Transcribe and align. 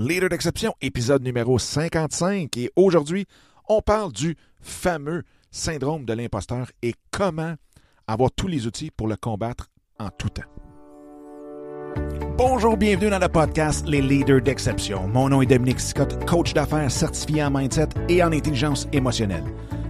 Leader 0.00 0.30
d'exception, 0.30 0.74
épisode 0.80 1.22
numéro 1.22 1.58
55. 1.58 2.56
Et 2.56 2.70
aujourd'hui, 2.74 3.26
on 3.68 3.82
parle 3.82 4.12
du 4.12 4.34
fameux 4.62 5.24
syndrome 5.50 6.06
de 6.06 6.14
l'imposteur 6.14 6.68
et 6.80 6.94
comment 7.10 7.56
avoir 8.06 8.30
tous 8.32 8.48
les 8.48 8.66
outils 8.66 8.90
pour 8.90 9.08
le 9.08 9.16
combattre 9.16 9.68
en 9.98 10.08
tout 10.08 10.30
temps. 10.30 10.48
Bonjour, 12.38 12.78
bienvenue 12.78 13.10
dans 13.10 13.18
le 13.18 13.28
podcast 13.28 13.86
Les 13.86 14.00
Leaders 14.00 14.40
d'exception. 14.40 15.06
Mon 15.06 15.28
nom 15.28 15.42
est 15.42 15.46
Dominique 15.46 15.80
Scott, 15.80 16.24
coach 16.26 16.54
d'affaires 16.54 16.90
certifié 16.90 17.44
en 17.44 17.50
mindset 17.50 17.88
et 18.08 18.22
en 18.22 18.32
intelligence 18.32 18.88
émotionnelle. 18.94 19.44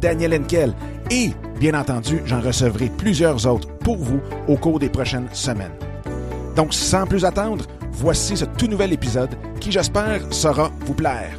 Daniel 0.00 0.34
Henkel 0.34 0.74
et, 1.10 1.30
bien 1.58 1.78
entendu, 1.78 2.22
j'en 2.24 2.40
recevrai 2.40 2.90
plusieurs 2.96 3.46
autres 3.46 3.68
pour 3.78 3.96
vous 3.96 4.20
au 4.48 4.56
cours 4.56 4.78
des 4.78 4.88
prochaines 4.88 5.28
semaines. 5.32 5.72
Donc, 6.56 6.74
sans 6.74 7.06
plus 7.06 7.24
attendre, 7.24 7.66
voici 7.92 8.36
ce 8.36 8.44
tout 8.44 8.66
nouvel 8.66 8.92
épisode 8.92 9.30
qui, 9.60 9.70
j'espère, 9.72 10.20
saura 10.32 10.70
vous 10.80 10.94
plaire. 10.94 11.38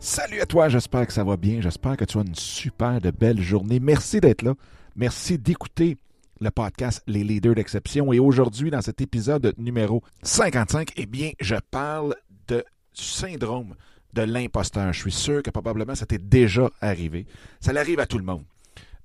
Salut 0.00 0.40
à 0.40 0.46
toi, 0.46 0.68
j'espère 0.68 1.06
que 1.06 1.12
ça 1.12 1.22
va 1.22 1.36
bien, 1.36 1.60
j'espère 1.60 1.96
que 1.96 2.04
tu 2.04 2.18
as 2.18 2.22
une 2.22 2.34
super 2.34 3.00
de 3.00 3.10
belle 3.10 3.40
journée. 3.40 3.78
Merci 3.78 4.20
d'être 4.20 4.42
là, 4.42 4.54
merci 4.96 5.38
d'écouter 5.38 5.96
le 6.40 6.50
podcast 6.50 7.02
Les 7.06 7.24
Leaders 7.24 7.54
d'exception. 7.54 8.12
Et 8.12 8.18
aujourd'hui, 8.18 8.70
dans 8.70 8.82
cet 8.82 9.00
épisode 9.00 9.54
numéro 9.58 10.02
55, 10.22 10.92
eh 10.96 11.06
bien, 11.06 11.30
je 11.40 11.56
parle 11.70 12.14
de, 12.48 12.64
syndrome 12.92 13.74
de 14.14 14.22
l'imposteur. 14.22 14.92
Je 14.92 15.00
suis 15.00 15.12
sûr 15.12 15.42
que 15.42 15.50
probablement 15.50 15.94
ça 15.94 16.06
t'est 16.06 16.22
déjà 16.22 16.70
arrivé. 16.80 17.26
Ça 17.60 17.72
l'arrive 17.72 18.00
à 18.00 18.06
tout 18.06 18.18
le 18.18 18.24
monde. 18.24 18.44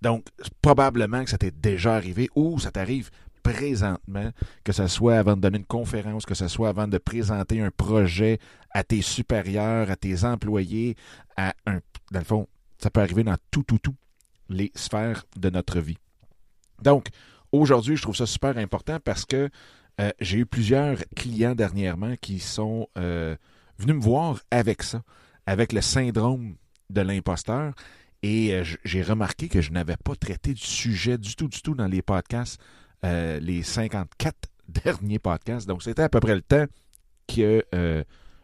Donc, 0.02 0.26
probablement 0.62 1.24
que 1.24 1.30
ça 1.30 1.38
t'est 1.38 1.56
déjà 1.56 1.96
arrivé 1.96 2.30
ou 2.36 2.60
ça 2.60 2.72
t'arrive 2.72 3.10
présentement, 3.42 4.32
que 4.64 4.72
ce 4.72 4.88
soit 4.88 5.18
avant 5.18 5.36
de 5.36 5.42
donner 5.42 5.58
une 5.58 5.66
conférence, 5.66 6.26
que 6.26 6.34
ce 6.34 6.48
soit 6.48 6.70
avant 6.70 6.88
de 6.88 6.98
présenter 6.98 7.62
un 7.62 7.72
projet 7.72 8.40
à 8.72 8.84
tes 8.84 9.02
supérieurs, 9.02 9.92
à 9.92 9.96
tes 9.96 10.24
employés, 10.24 10.96
à 11.36 11.54
un. 11.66 11.80
Dans 12.12 12.20
le 12.20 12.26
fond, 12.26 12.48
ça 12.78 12.90
peut 12.90 13.02
arriver 13.02 13.24
dans 13.24 13.36
tout, 13.52 13.64
tout, 13.64 13.80
tout 13.80 13.96
les 14.50 14.72
sphères 14.76 15.26
de 15.38 15.50
notre 15.50 15.80
vie. 15.80 15.98
Donc, 16.84 17.08
aujourd'hui, 17.52 17.96
je 17.96 18.02
trouve 18.02 18.16
ça 18.16 18.26
super 18.26 18.58
important 18.58 19.00
parce 19.04 19.26
que 19.26 19.50
euh, 20.02 20.12
j'ai 20.20 20.40
eu 20.40 20.46
plusieurs 20.46 20.98
clients 21.16 21.56
dernièrement 21.56 22.16
qui 22.20 22.40
sont 22.40 22.88
euh, 22.98 23.36
venus 23.78 23.96
me 23.96 24.02
voir 24.02 24.40
avec 24.52 24.84
ça, 24.84 25.04
avec 25.46 25.72
le 25.72 25.82
syndrome 25.82 26.56
de 26.90 27.02
l'imposteur. 27.02 27.74
Et 28.22 28.54
euh, 28.54 28.64
j'ai 28.84 29.02
remarqué 29.02 29.48
que 29.48 29.62
je 29.62 29.72
n'avais 29.72 29.98
pas 29.98 30.16
traité 30.16 30.54
du 30.54 30.62
sujet 30.62 31.18
du 31.18 31.36
tout, 31.36 31.48
du 31.48 31.62
tout 31.62 31.74
dans 31.74 31.88
les 31.88 32.02
podcasts, 32.02 32.60
les 33.04 33.64
54 33.64 34.36
derniers 34.68 35.20
podcasts. 35.20 35.68
Donc, 35.68 35.84
c'était 35.84 36.04
à 36.04 36.10
peu 36.10 36.20
près 36.20 36.36
le 36.36 36.42
temps 36.42 36.66
que 37.28 37.66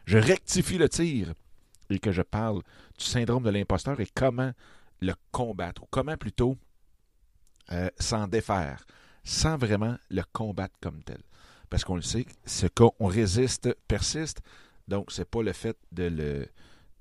je 0.06 0.18
rectifie 0.18 0.78
le 0.78 0.88
tir 0.88 1.32
et 1.88 1.98
que 1.98 2.12
je 2.12 2.22
parle 2.22 2.62
du 2.98 3.04
syndrome 3.04 3.42
de 3.42 3.50
l'imposteur 3.50 4.00
et 4.00 4.08
comment 4.14 4.52
le 5.00 5.14
combattre, 5.32 5.82
ou 5.82 5.86
comment 5.90 6.16
plutôt 6.16 6.56
s'en 7.98 8.26
défaire, 8.26 8.84
sans 9.24 9.56
vraiment 9.56 9.96
le 10.10 10.22
combattre 10.32 10.74
comme 10.80 11.02
tel. 11.02 11.20
Parce 11.68 11.84
qu'on 11.84 11.96
le 11.96 12.02
sait, 12.02 12.26
ce 12.44 12.66
qu'on 12.66 12.92
résiste 13.06 13.74
persiste. 13.86 14.40
Donc, 14.88 15.12
c'est 15.12 15.28
pas 15.28 15.42
le 15.42 15.52
fait 15.52 15.76
de 15.92 16.04
le, 16.04 16.48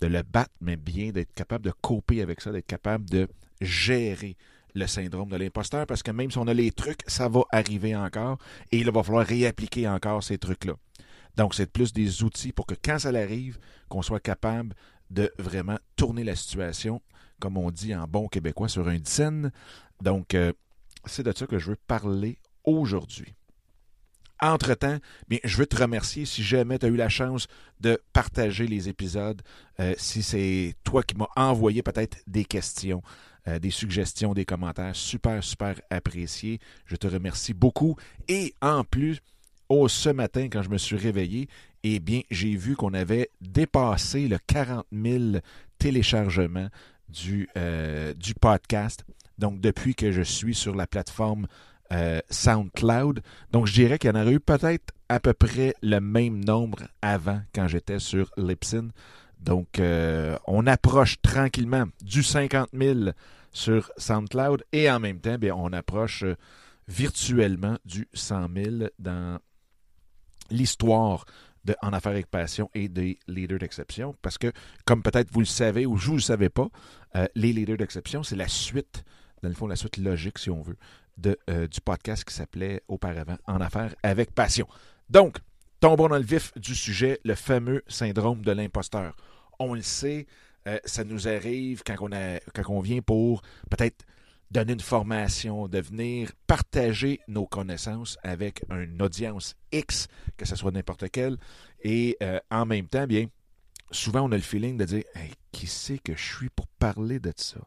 de 0.01 0.07
le 0.07 0.21
battre, 0.21 0.53
mais 0.61 0.75
bien 0.75 1.11
d'être 1.11 1.33
capable 1.33 1.65
de 1.65 1.73
coper 1.81 2.21
avec 2.21 2.41
ça, 2.41 2.51
d'être 2.51 2.67
capable 2.67 3.09
de 3.09 3.27
gérer 3.61 4.37
le 4.75 4.85
syndrome 4.85 5.29
de 5.29 5.35
l'imposteur, 5.35 5.87
parce 5.87 6.03
que 6.03 6.11
même 6.11 6.29
si 6.29 6.37
on 6.37 6.47
a 6.47 6.53
les 6.53 6.71
trucs, 6.71 7.01
ça 7.07 7.27
va 7.27 7.41
arriver 7.51 7.95
encore 7.95 8.37
et 8.71 8.77
il 8.77 8.91
va 8.91 9.03
falloir 9.03 9.25
réappliquer 9.25 9.87
encore 9.87 10.23
ces 10.23 10.37
trucs-là. 10.37 10.73
Donc, 11.35 11.55
c'est 11.55 11.71
plus 11.71 11.93
des 11.93 12.23
outils 12.23 12.51
pour 12.51 12.65
que 12.65 12.75
quand 12.75 12.99
ça 12.99 13.09
arrive, 13.09 13.57
qu'on 13.87 14.01
soit 14.01 14.19
capable 14.19 14.75
de 15.09 15.31
vraiment 15.39 15.77
tourner 15.95 16.23
la 16.23 16.35
situation, 16.35 17.01
comme 17.39 17.57
on 17.57 17.71
dit 17.71 17.95
en 17.95 18.07
bon 18.07 18.27
québécois, 18.27 18.69
sur 18.69 18.87
un 18.87 18.97
dizaine. 18.97 19.51
Donc, 20.01 20.33
euh, 20.33 20.53
c'est 21.05 21.23
de 21.23 21.33
ça 21.35 21.47
que 21.47 21.59
je 21.59 21.71
veux 21.71 21.77
parler 21.87 22.37
aujourd'hui. 22.63 23.35
Entre-temps, 24.41 24.99
bien, 25.27 25.39
je 25.43 25.57
veux 25.57 25.65
te 25.65 25.75
remercier 25.75 26.25
si 26.25 26.43
jamais 26.43 26.79
tu 26.79 26.85
as 26.85 26.89
eu 26.89 26.95
la 26.95 27.09
chance 27.09 27.47
de 27.81 27.99
partager 28.13 28.67
les 28.67 28.87
épisodes, 28.87 29.41
euh, 29.81 29.93
si 29.97 30.23
c'est 30.23 30.75
toi 30.85 31.03
qui 31.03 31.15
m'as 31.17 31.27
envoyé 31.35 31.83
peut-être 31.83 32.19
des 32.25 32.45
questions, 32.45 33.01
euh, 33.49 33.59
des 33.59 33.69
suggestions, 33.69 34.33
des 34.33 34.45
commentaires, 34.45 34.95
super, 34.95 35.43
super 35.43 35.75
apprécié. 35.89 36.59
Je 36.85 36.95
te 36.95 37.07
remercie 37.07 37.53
beaucoup. 37.53 37.97
Et 38.29 38.53
en 38.61 38.85
plus, 38.85 39.19
oh, 39.67 39.89
ce 39.89 40.09
matin, 40.09 40.47
quand 40.49 40.61
je 40.61 40.69
me 40.69 40.77
suis 40.77 40.95
réveillé, 40.95 41.49
eh 41.83 41.99
bien, 41.99 42.21
j'ai 42.31 42.55
vu 42.55 42.75
qu'on 42.77 42.93
avait 42.93 43.29
dépassé 43.41 44.29
le 44.29 44.37
40 44.47 44.85
000 44.91 45.39
téléchargements 45.79 46.69
du, 47.09 47.49
euh, 47.57 48.13
du 48.13 48.33
podcast. 48.33 49.05
Donc, 49.37 49.59
depuis 49.61 49.95
que 49.95 50.11
je 50.11 50.21
suis 50.21 50.55
sur 50.55 50.75
la 50.75 50.87
plateforme 50.87 51.47
euh, 51.91 52.19
SoundCloud. 52.29 53.21
Donc, 53.51 53.67
je 53.67 53.73
dirais 53.73 53.97
qu'il 53.97 54.09
y 54.09 54.13
en 54.13 54.21
aurait 54.21 54.33
eu 54.33 54.39
peut-être 54.39 54.93
à 55.07 55.19
peu 55.19 55.33
près 55.33 55.73
le 55.81 55.99
même 55.99 56.43
nombre 56.43 56.83
avant 57.01 57.41
quand 57.53 57.67
j'étais 57.67 57.99
sur 57.99 58.31
Lipsin. 58.37 58.89
Donc, 59.39 59.79
euh, 59.79 60.37
on 60.45 60.67
approche 60.67 61.21
tranquillement 61.21 61.85
du 62.01 62.21
50 62.21 62.69
000 62.73 62.99
sur 63.51 63.91
SoundCloud 63.97 64.63
et 64.71 64.91
en 64.91 64.99
même 64.99 65.19
temps, 65.19 65.37
on 65.55 65.73
approche 65.73 66.25
virtuellement 66.87 67.77
du 67.85 68.07
100 68.13 68.47
000 68.53 68.75
dans 68.99 69.39
l'histoire 70.51 71.25
En 71.81 71.93
Affaires 71.93 72.11
avec 72.11 72.27
Passion 72.27 72.69
et 72.73 72.89
des 72.89 73.19
leaders 73.27 73.59
d'exception. 73.59 74.15
Parce 74.21 74.37
que, 74.37 74.51
comme 74.85 75.03
peut-être 75.03 75.31
vous 75.31 75.41
le 75.41 75.45
savez 75.45 75.85
ou 75.85 75.97
je 75.97 76.11
ne 76.11 76.15
le 76.15 76.21
savais 76.21 76.49
pas, 76.49 76.67
les 77.35 77.53
leaders 77.53 77.77
d'exception, 77.77 78.23
c'est 78.23 78.35
la 78.35 78.47
suite, 78.47 79.03
dans 79.41 79.49
le 79.49 79.55
fond, 79.55 79.67
la 79.67 79.75
suite 79.75 79.97
logique, 79.97 80.37
si 80.37 80.49
on 80.49 80.61
veut, 80.61 80.77
de, 81.19 81.37
euh, 81.49 81.67
du 81.67 81.81
podcast 81.81 82.23
qui 82.23 82.33
s'appelait 82.33 82.81
auparavant 82.87 83.37
En 83.45 83.61
affaires 83.61 83.93
avec 84.03 84.33
passion. 84.33 84.67
Donc, 85.09 85.37
tombons 85.79 86.07
dans 86.07 86.17
le 86.17 86.23
vif 86.23 86.51
du 86.57 86.75
sujet, 86.75 87.19
le 87.23 87.35
fameux 87.35 87.83
syndrome 87.87 88.41
de 88.41 88.51
l'imposteur. 88.51 89.15
On 89.59 89.73
le 89.73 89.81
sait, 89.81 90.27
euh, 90.67 90.79
ça 90.85 91.03
nous 91.03 91.27
arrive 91.27 91.83
quand 91.85 91.95
on, 91.99 92.11
a, 92.11 92.39
quand 92.53 92.69
on 92.69 92.79
vient 92.79 93.01
pour 93.01 93.41
peut-être 93.69 94.05
donner 94.51 94.73
une 94.73 94.79
formation, 94.79 95.67
de 95.67 95.79
venir 95.79 96.31
partager 96.47 97.19
nos 97.27 97.45
connaissances 97.45 98.17
avec 98.23 98.63
une 98.69 99.01
audience 99.01 99.55
X, 99.71 100.07
que 100.37 100.45
ce 100.45 100.55
soit 100.55 100.71
n'importe 100.71 101.09
quelle, 101.09 101.37
et 101.81 102.17
euh, 102.23 102.39
en 102.49 102.65
même 102.65 102.87
temps, 102.87 103.05
bien, 103.05 103.27
souvent 103.91 104.21
on 104.21 104.31
a 104.31 104.35
le 104.35 104.41
feeling 104.41 104.77
de 104.77 104.85
dire 104.85 105.03
qui 105.51 105.67
c'est 105.67 105.99
que 105.99 106.15
je 106.15 106.35
suis 106.35 106.49
pour 106.49 106.67
parler 106.67 107.19
de 107.19 107.31
ça? 107.35 107.59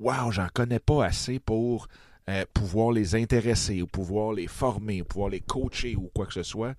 Waouh, 0.00 0.32
j'en 0.32 0.48
connais 0.52 0.78
pas 0.78 1.04
assez 1.04 1.38
pour 1.38 1.88
euh, 2.28 2.44
pouvoir 2.52 2.92
les 2.92 3.14
intéresser 3.14 3.82
ou 3.82 3.86
pouvoir 3.86 4.32
les 4.32 4.46
former 4.46 5.02
ou 5.02 5.04
pouvoir 5.04 5.30
les 5.30 5.40
coacher 5.40 5.96
ou 5.96 6.10
quoi 6.14 6.26
que 6.26 6.34
ce 6.34 6.42
soit. 6.42 6.74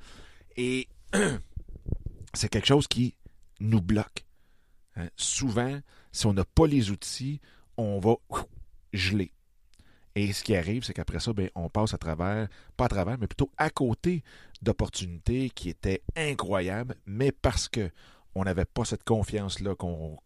Et 0.56 0.88
c'est 2.34 2.50
quelque 2.50 2.68
chose 2.68 2.88
qui 2.88 3.16
nous 3.60 3.82
bloque. 3.82 4.26
Hein. 4.96 5.10
Souvent, 5.16 5.80
si 6.12 6.26
on 6.28 6.34
n'a 6.34 6.46
pas 6.46 6.68
les 6.68 6.92
outils, 6.92 7.42
on 7.78 8.00
va 8.00 8.16
geler. 8.94 9.32
Et 10.16 10.34
ce 10.34 10.44
qui 10.44 10.56
arrive, 10.56 10.84
c'est 10.84 10.94
qu'après 10.94 11.20
ça, 11.20 11.34
ben, 11.34 11.50
on 11.56 11.70
passe 11.70 11.94
à 11.94 11.98
travers, 11.98 12.48
pas 12.76 12.86
à 12.86 12.90
travers, 12.90 13.18
mais 13.18 13.28
plutôt 13.28 13.52
à 13.58 13.70
côté 13.70 14.24
d'opportunités 14.62 15.50
qui 15.50 15.70
étaient 15.70 16.02
incroyables, 16.16 16.96
mais 17.06 17.32
parce 17.32 17.70
que 17.70 17.90
on 18.36 18.44
n'avait 18.44 18.66
pas 18.66 18.86
cette 18.86 19.04
confiance-là, 19.04 19.76
qu'on 19.76 20.18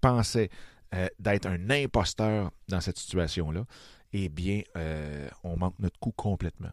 pensait 0.00 0.50
euh, 0.94 1.08
d'être 1.18 1.46
un 1.46 1.70
imposteur 1.70 2.50
dans 2.68 2.80
cette 2.80 2.98
situation-là, 2.98 3.64
eh 4.12 4.28
bien, 4.28 4.62
euh, 4.76 5.28
on 5.42 5.56
manque 5.56 5.78
notre 5.78 5.98
coup 5.98 6.12
complètement. 6.12 6.70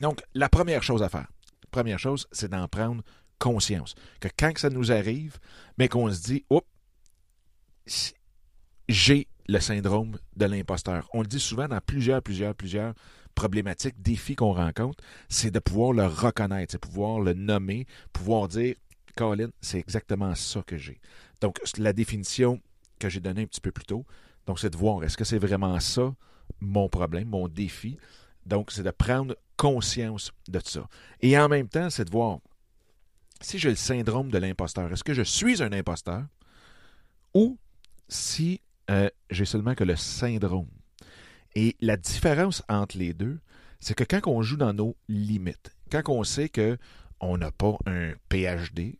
Donc, 0.00 0.22
la 0.34 0.48
première 0.48 0.82
chose 0.82 1.02
à 1.02 1.08
faire, 1.08 1.28
première 1.70 1.98
chose, 1.98 2.26
c'est 2.32 2.50
d'en 2.50 2.68
prendre 2.68 3.02
conscience. 3.38 3.94
Que 4.20 4.28
quand 4.36 4.56
ça 4.56 4.70
nous 4.70 4.92
arrive, 4.92 5.38
mais 5.78 5.88
qu'on 5.88 6.10
se 6.10 6.22
dit, 6.22 6.44
oups, 6.48 6.66
j'ai 8.88 9.26
le 9.48 9.60
syndrome 9.60 10.18
de 10.36 10.46
l'imposteur. 10.46 11.08
On 11.12 11.20
le 11.22 11.26
dit 11.26 11.40
souvent 11.40 11.68
dans 11.68 11.80
plusieurs, 11.80 12.22
plusieurs, 12.22 12.54
plusieurs 12.54 12.94
problématiques, 13.34 14.00
défis 14.00 14.36
qu'on 14.36 14.52
rencontre, 14.52 15.02
c'est 15.28 15.50
de 15.50 15.58
pouvoir 15.58 15.92
le 15.92 16.06
reconnaître, 16.06 16.72
c'est 16.72 16.78
pouvoir 16.78 17.20
le 17.20 17.32
nommer, 17.32 17.86
pouvoir 18.12 18.48
dire, 18.48 18.74
Colin, 19.16 19.48
c'est 19.60 19.78
exactement 19.78 20.34
ça 20.34 20.62
que 20.62 20.76
j'ai. 20.76 21.00
Donc, 21.40 21.58
la 21.78 21.92
définition 21.92 22.60
que 22.98 23.08
j'ai 23.08 23.20
donnée 23.20 23.42
un 23.42 23.46
petit 23.46 23.60
peu 23.60 23.72
plus 23.72 23.84
tôt, 23.84 24.04
donc 24.46 24.58
c'est 24.58 24.70
de 24.70 24.76
voir, 24.76 25.04
est-ce 25.04 25.16
que 25.16 25.24
c'est 25.24 25.38
vraiment 25.38 25.78
ça 25.80 26.14
mon 26.60 26.88
problème, 26.88 27.28
mon 27.28 27.48
défi? 27.48 27.98
Donc, 28.46 28.70
c'est 28.70 28.82
de 28.82 28.90
prendre 28.90 29.36
conscience 29.56 30.32
de 30.48 30.60
ça. 30.64 30.88
Et 31.20 31.38
en 31.38 31.48
même 31.48 31.68
temps, 31.68 31.90
c'est 31.90 32.04
de 32.04 32.10
voir, 32.10 32.38
si 33.40 33.58
j'ai 33.58 33.70
le 33.70 33.76
syndrome 33.76 34.30
de 34.30 34.38
l'imposteur, 34.38 34.92
est-ce 34.92 35.04
que 35.04 35.14
je 35.14 35.22
suis 35.22 35.62
un 35.62 35.72
imposteur 35.72 36.24
ou 37.34 37.58
si 38.08 38.60
euh, 38.90 39.08
j'ai 39.30 39.44
seulement 39.44 39.74
que 39.74 39.84
le 39.84 39.96
syndrome. 39.96 40.68
Et 41.54 41.76
la 41.80 41.96
différence 41.96 42.62
entre 42.68 42.98
les 42.98 43.12
deux, 43.12 43.38
c'est 43.80 43.94
que 43.94 44.04
quand 44.04 44.30
on 44.30 44.42
joue 44.42 44.56
dans 44.56 44.72
nos 44.72 44.96
limites, 45.08 45.74
quand 45.90 46.08
on 46.08 46.24
sait 46.24 46.48
qu'on 46.48 47.36
n'a 47.36 47.50
pas 47.50 47.76
un 47.86 48.12
PhD, 48.28 48.98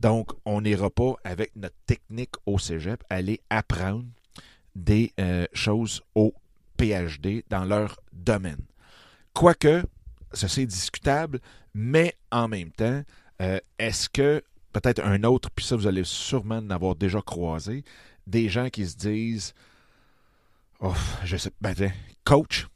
donc 0.00 0.32
on 0.44 0.60
n'ira 0.60 0.90
pas 0.90 1.14
avec 1.22 1.54
notre 1.54 1.76
technique 1.86 2.34
au 2.46 2.58
cégep 2.58 3.04
aller 3.08 3.40
apprendre 3.50 4.06
des 4.74 5.12
euh, 5.20 5.46
choses 5.52 6.02
au 6.14 6.34
PhD 6.76 7.44
dans 7.48 7.64
leur 7.64 8.00
domaine. 8.12 8.64
Quoique, 9.32 9.84
ceci 10.32 10.62
est 10.62 10.66
discutable, 10.66 11.40
mais 11.74 12.16
en 12.30 12.48
même 12.48 12.70
temps, 12.72 13.02
euh, 13.40 13.60
est-ce 13.78 14.08
que 14.08 14.42
peut-être 14.72 15.04
un 15.04 15.22
autre, 15.24 15.50
puis 15.50 15.64
ça 15.64 15.76
vous 15.76 15.86
allez 15.86 16.04
sûrement 16.04 16.58
en 16.58 16.70
avoir 16.70 16.96
déjà 16.96 17.20
croisé, 17.20 17.84
des 18.26 18.48
gens 18.48 18.68
qui 18.70 18.86
se 18.86 18.96
disent 18.96 19.54
oh, 20.80 20.94
je 21.24 21.36
sais 21.36 21.50
ben, 21.60 21.74
coach, 22.24 22.68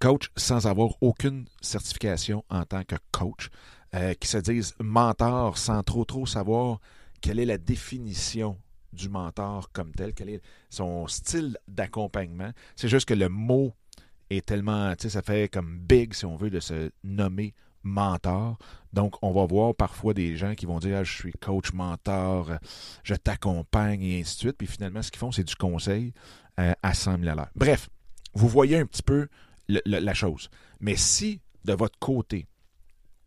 coach 0.00 0.30
sans 0.36 0.66
avoir 0.66 0.90
aucune 1.00 1.46
certification 1.60 2.44
en 2.50 2.64
tant 2.64 2.84
que 2.84 2.96
coach, 3.12 3.50
euh, 3.94 4.14
qui 4.14 4.28
se 4.28 4.38
disent 4.38 4.74
mentor 4.80 5.58
sans 5.58 5.82
trop 5.82 6.04
trop 6.04 6.26
savoir 6.26 6.80
quelle 7.20 7.38
est 7.38 7.46
la 7.46 7.58
définition 7.58 8.58
du 8.92 9.08
mentor 9.08 9.70
comme 9.72 9.92
tel, 9.92 10.14
quel 10.14 10.30
est 10.30 10.42
son 10.70 11.06
style 11.08 11.58
d'accompagnement. 11.66 12.50
C'est 12.76 12.88
juste 12.88 13.08
que 13.08 13.14
le 13.14 13.28
mot 13.28 13.74
est 14.30 14.44
tellement, 14.44 14.94
tu 14.94 15.02
sais, 15.02 15.10
ça 15.10 15.22
fait 15.22 15.50
comme 15.50 15.78
big, 15.78 16.14
si 16.14 16.24
on 16.24 16.36
veut, 16.36 16.50
de 16.50 16.60
se 16.60 16.90
nommer 17.02 17.54
mentor. 17.88 18.58
Donc, 18.92 19.16
on 19.22 19.32
va 19.32 19.44
voir 19.46 19.74
parfois 19.74 20.14
des 20.14 20.36
gens 20.36 20.54
qui 20.54 20.66
vont 20.66 20.78
dire 20.78 20.98
ah, 20.98 21.04
Je 21.04 21.12
suis 21.12 21.32
coach, 21.32 21.72
mentor, 21.72 22.52
je 23.02 23.14
t'accompagne 23.14 24.02
et 24.02 24.20
ainsi 24.20 24.36
de 24.36 24.40
suite. 24.40 24.56
Puis 24.56 24.66
finalement, 24.66 25.02
ce 25.02 25.10
qu'ils 25.10 25.18
font, 25.18 25.32
c'est 25.32 25.44
du 25.44 25.56
conseil 25.56 26.12
euh, 26.60 26.72
à 26.82 26.94
100 26.94 27.22
000 27.22 27.38
à 27.38 27.50
Bref, 27.54 27.88
vous 28.34 28.48
voyez 28.48 28.78
un 28.78 28.86
petit 28.86 29.02
peu 29.02 29.28
la 29.68 30.14
chose. 30.14 30.48
Mais 30.80 30.96
si 30.96 31.40
de 31.64 31.74
votre 31.74 31.98
côté, 31.98 32.46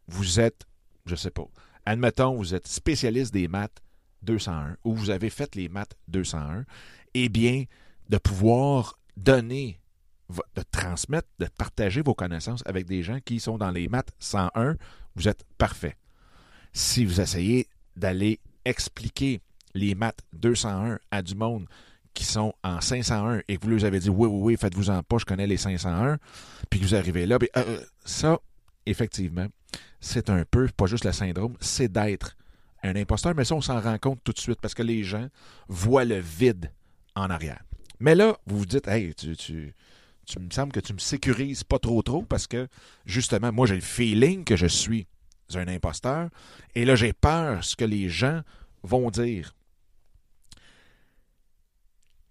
vous 0.08 0.40
êtes, 0.40 0.66
je 1.06 1.12
ne 1.12 1.18
sais 1.18 1.32
pas, 1.32 1.48
admettons, 1.86 2.36
vous 2.36 2.56
êtes 2.56 2.68
spécialiste 2.68 3.34
des 3.34 3.48
maths 3.48 3.82
201 4.24 4.78
ou 4.84 4.96
vous 4.96 5.10
avez 5.10 5.30
fait 5.30 5.56
les 5.56 5.70
maths 5.70 5.96
201, 6.08 6.66
eh 7.14 7.30
bien, 7.30 7.66
de 8.10 8.18
pouvoir 8.18 9.00
donner 9.18 9.81
de 10.56 10.64
transmettre, 10.72 11.28
de 11.40 11.48
partager 11.58 12.02
vos 12.02 12.14
connaissances 12.14 12.64
avec 12.66 12.86
des 12.86 13.04
gens 13.04 13.20
qui 13.24 13.40
sont 13.40 13.58
dans 13.58 13.72
les 13.72 13.88
maths 13.88 14.12
101, 14.20 14.76
vous 15.16 15.28
êtes 15.28 15.44
parfait. 15.58 15.96
Si 16.74 17.06
vous 17.06 17.20
essayez 17.20 17.68
d'aller 17.96 18.40
expliquer 18.66 19.42
les 19.74 19.96
maths 19.96 20.20
201 20.34 21.00
à 21.12 21.22
du 21.22 21.36
monde 21.36 21.66
qui 22.14 22.26
sont 22.26 22.54
en 22.64 22.82
501 22.82 23.42
et 23.48 23.58
que 23.58 23.64
vous 23.64 23.70
leur 23.70 23.86
avez 23.86 24.00
dit 24.00 24.10
oui, 24.10 24.28
oui, 24.28 24.40
oui, 24.42 24.58
faites-vous 24.58 24.90
en 24.90 25.02
pas, 25.04 25.18
je 25.18 25.26
connais 25.26 25.48
les 25.48 25.58
501, 25.58 26.18
puis 26.70 26.80
que 26.80 26.86
vous 26.86 26.96
arrivez 26.96 27.26
là, 27.26 27.38
euh, 27.42 27.48
euh, 27.58 27.82
ça, 28.04 28.40
effectivement, 28.86 29.48
c'est 30.00 30.30
un 30.30 30.44
peu, 30.50 30.68
pas 30.76 30.88
juste 30.88 31.06
le 31.06 31.12
syndrome, 31.12 31.56
c'est 31.62 31.92
d'être 31.92 32.36
un 32.84 32.96
imposteur, 32.96 33.34
mais 33.36 33.46
ça, 33.46 33.56
on 33.56 33.62
s'en 33.62 33.80
rend 33.80 33.98
compte 33.98 34.20
tout 34.24 34.34
de 34.34 34.40
suite 34.40 34.60
parce 34.60 34.74
que 34.74 34.84
les 34.84 35.04
gens 35.04 35.28
voient 35.68 36.06
le 36.06 36.20
vide 36.20 36.72
en 37.16 37.30
arrière. 37.30 37.64
Mais 38.00 38.16
là, 38.16 38.38
vous 38.48 38.60
vous 38.60 38.66
dites, 38.66 38.88
hey, 38.88 39.14
tu, 39.14 39.38
tu, 39.38 39.76
tu 40.26 40.40
me 40.40 40.50
semble 40.52 40.72
que 40.72 40.80
tu 40.80 40.94
me 40.94 41.00
sécurises 41.00 41.64
pas 41.64 41.80
trop 41.80 42.02
trop 42.02 42.24
parce 42.24 42.48
que 42.48 42.68
justement, 43.06 43.52
moi 43.52 43.68
j'ai 43.68 43.76
le 43.76 43.82
feeling 43.82 44.44
que 44.44 44.56
je 44.56 44.68
suis 44.68 45.08
un 45.56 45.68
imposteur 45.68 46.30
et 46.76 46.86
là 46.86 46.96
j'ai 46.96 47.14
peur 47.14 47.64
ce 47.64 47.76
que 47.76 47.86
les 47.86 48.10
gens 48.10 48.42
vont 48.84 49.12
dire. 49.12 49.54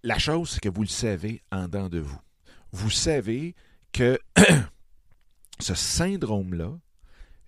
La 0.03 0.17
chose, 0.17 0.51
c'est 0.51 0.59
que 0.59 0.69
vous 0.69 0.81
le 0.81 0.87
savez 0.87 1.43
en 1.51 1.65
dedans 1.65 1.89
de 1.89 1.99
vous. 1.99 2.19
Vous 2.71 2.89
savez 2.89 3.55
que 3.91 4.19
ce 5.59 5.75
syndrome-là 5.75 6.73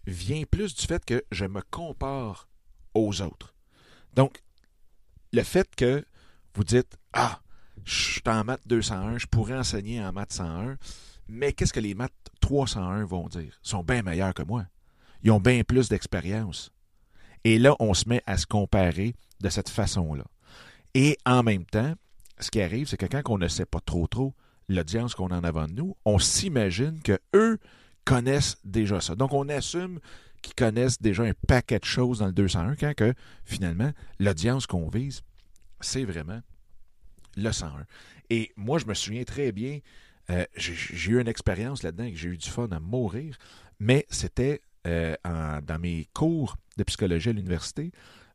vient 0.05 0.43
plus 0.43 0.75
du 0.75 0.85
fait 0.85 1.03
que 1.03 1.23
je 1.31 1.45
me 1.45 1.61
compare 1.71 2.47
aux 2.93 3.21
autres. 3.21 3.55
Donc, 4.13 4.43
le 5.31 5.41
fait 5.41 5.73
que 5.75 6.05
vous 6.53 6.63
dites 6.63 6.97
Ah, 7.13 7.41
je 7.85 7.93
suis 7.93 8.21
en 8.25 8.43
maths 8.43 8.67
201, 8.67 9.17
je 9.17 9.27
pourrais 9.27 9.57
enseigner 9.57 10.03
en 10.03 10.11
maths 10.11 10.33
101, 10.33 10.77
mais 11.27 11.53
qu'est-ce 11.53 11.73
que 11.73 11.79
les 11.79 11.95
maths 11.95 12.13
301 12.41 13.05
vont 13.05 13.27
dire? 13.27 13.41
Ils 13.63 13.69
sont 13.69 13.83
bien 13.83 14.01
meilleurs 14.01 14.33
que 14.33 14.43
moi. 14.43 14.65
Ils 15.23 15.31
ont 15.31 15.39
bien 15.39 15.63
plus 15.63 15.89
d'expérience. 15.89 16.71
Et 17.43 17.59
là, 17.59 17.75
on 17.79 17.93
se 17.93 18.07
met 18.07 18.21
à 18.25 18.37
se 18.37 18.45
comparer 18.45 19.15
de 19.41 19.49
cette 19.49 19.69
façon-là. 19.69 20.25
Et 20.93 21.17
en 21.25 21.43
même 21.43 21.65
temps, 21.65 21.93
ce 22.39 22.51
qui 22.51 22.61
arrive, 22.61 22.87
c'est 22.87 22.97
que 22.97 23.05
quand 23.05 23.21
on 23.29 23.37
ne 23.37 23.47
sait 23.47 23.65
pas 23.65 23.79
trop 23.79 24.07
trop 24.07 24.33
l'audience 24.69 25.15
qu'on 25.15 25.27
a 25.27 25.37
en 25.37 25.43
avant 25.43 25.67
de 25.67 25.73
nous, 25.73 25.97
on 26.05 26.19
s'imagine 26.19 27.01
que 27.01 27.19
eux 27.35 27.57
connaissent 28.05 28.57
déjà 28.63 29.01
ça. 29.01 29.15
Donc, 29.15 29.33
on 29.33 29.49
assume 29.49 29.99
qu'ils 30.41 30.55
connaissent 30.55 31.01
déjà 31.01 31.23
un 31.23 31.33
paquet 31.47 31.79
de 31.79 31.85
choses 31.85 32.19
dans 32.19 32.27
le 32.27 32.33
201, 32.33 32.75
quand 32.75 32.93
que, 32.95 33.13
finalement, 33.45 33.91
l'audience 34.19 34.67
qu'on 34.67 34.89
vise, 34.89 35.21
c'est 35.79 36.03
vraiment 36.03 36.41
le 37.35 37.51
101. 37.51 37.85
Et 38.29 38.51
moi, 38.55 38.79
je 38.79 38.85
me 38.85 38.93
souviens 38.93 39.23
très 39.23 39.51
bien, 39.51 39.79
euh, 40.29 40.45
j'ai 40.55 41.11
eu 41.11 41.19
une 41.19 41.27
expérience 41.27 41.83
là-dedans 41.83 42.05
et 42.05 42.15
j'ai 42.15 42.29
eu 42.29 42.37
du 42.37 42.49
fun 42.49 42.69
à 42.71 42.79
mourir, 42.79 43.37
mais 43.79 44.05
c'était 44.09 44.61
euh, 44.87 45.15
dans 45.25 45.79
mes 45.79 46.07
cours 46.13 46.57
de 46.77 46.83
psychologie 46.83 47.29
à 47.29 47.33
l'université. 47.33 47.91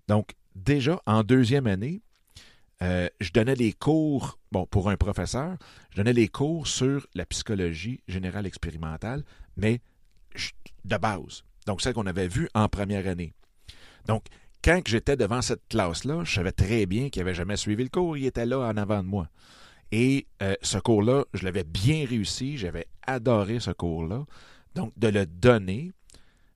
Donc, 0.06 0.35
déjà 0.55 1.00
en 1.06 1.23
deuxième 1.23 1.67
année, 1.67 2.03
euh, 2.83 3.09
je 3.21 3.31
donnais 3.33 3.55
des 3.55 3.73
cours, 3.73 4.39
bon, 4.53 4.67
pour 4.67 4.89
un 4.89 4.97
professeur, 4.97 5.56
je 5.91 5.97
donnais 5.97 6.15
des 6.15 6.29
cours 6.29 6.67
sur 6.67 7.06
la 7.15 7.27
psychologie 7.27 8.00
générale 8.06 8.47
expérimentale, 8.47 9.25
mais 9.56 9.81
de 10.85 10.97
base. 10.97 11.43
Donc, 11.67 11.83
celle 11.83 11.95
qu'on 11.95 12.07
avait 12.07 12.28
vue 12.28 12.49
en 12.55 12.69
première 12.69 13.07
année. 13.07 13.33
Donc, 14.07 14.25
quand 14.62 14.81
j'étais 14.87 15.17
devant 15.17 15.43
cette 15.43 15.67
classe-là, 15.69 16.25
je 16.25 16.35
savais 16.35 16.53
très 16.53 16.87
bien 16.87 17.11
qu'il 17.11 17.23
n'avait 17.23 17.35
jamais 17.35 17.57
suivi 17.57 17.83
le 17.83 17.91
cours, 17.91 18.17
il 18.17 18.27
était 18.27 18.47
là 18.47 18.61
en 18.61 18.77
avant 18.77 19.03
de 19.03 19.09
moi. 19.09 19.29
Et 19.93 20.27
euh, 20.43 20.55
ce 20.62 20.79
cours-là, 20.79 21.25
je 21.33 21.45
l'avais 21.45 21.65
bien 21.65 22.05
réussi, 22.07 22.59
j'avais 22.59 22.87
adoré 23.07 23.61
ce 23.61 23.71
cours-là. 23.71 24.27
Donc, 24.75 24.93
de 24.97 25.09
le 25.09 25.27
donner, 25.27 25.93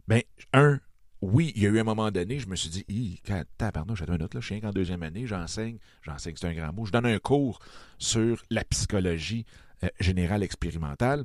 ben, 0.07 0.23
un, 0.53 0.81
oui, 1.23 1.53
il 1.55 1.63
y 1.63 1.67
a 1.67 1.71
eu 1.71 1.79
un 1.79 1.85
moment 1.85 2.11
donné, 2.11 2.39
je 2.39 2.49
me 2.49 2.57
suis 2.57 2.69
dit, 2.69 3.23
pardon, 3.57 3.95
j'ai 3.95 4.09
un 4.09 4.21
autre, 4.21 4.37
là, 4.37 4.41
je 4.41 4.47
suis 4.47 4.61
qu'en 4.61 4.71
deuxième 4.71 5.03
année, 5.03 5.27
j'enseigne, 5.27 5.79
j'enseigne, 6.03 6.35
c'est 6.37 6.49
un 6.49 6.55
grand 6.55 6.73
mot, 6.73 6.85
je 6.85 6.93
donne 6.93 7.07
un 7.07 7.19
cours 7.19 7.61
sur 7.99 8.43
la 8.51 8.65
psychologie 8.65 9.47
euh, 9.85 9.89
générale 10.01 10.43
expérimentale, 10.43 11.25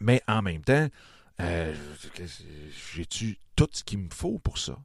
mais 0.00 0.22
en 0.28 0.42
même 0.42 0.62
temps, 0.62 0.88
euh, 1.40 1.74
j'ai-tu 2.94 3.38
tout 3.56 3.68
ce 3.72 3.82
qu'il 3.82 3.98
me 3.98 4.10
faut 4.10 4.38
pour 4.38 4.58
ça? 4.58 4.76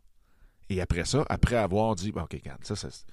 Et 0.70 0.82
après 0.82 1.06
ça, 1.06 1.26
après 1.30 1.56
avoir 1.56 1.96
dit, 1.96 2.12
OK, 2.16 2.34
regarde, 2.34 2.64
ça, 2.64 2.76
c'est 2.76 3.06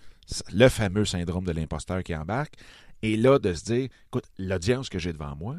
le 0.52 0.68
fameux 0.68 1.04
syndrome 1.04 1.44
de 1.44 1.52
l'imposteur 1.52 2.02
qui 2.02 2.14
embarque, 2.14 2.54
et 3.02 3.16
là, 3.16 3.38
de 3.38 3.52
se 3.54 3.64
dire, 3.64 3.88
écoute, 4.06 4.26
l'audience 4.38 4.88
que 4.88 4.98
j'ai 4.98 5.12
devant 5.12 5.34
moi, 5.36 5.56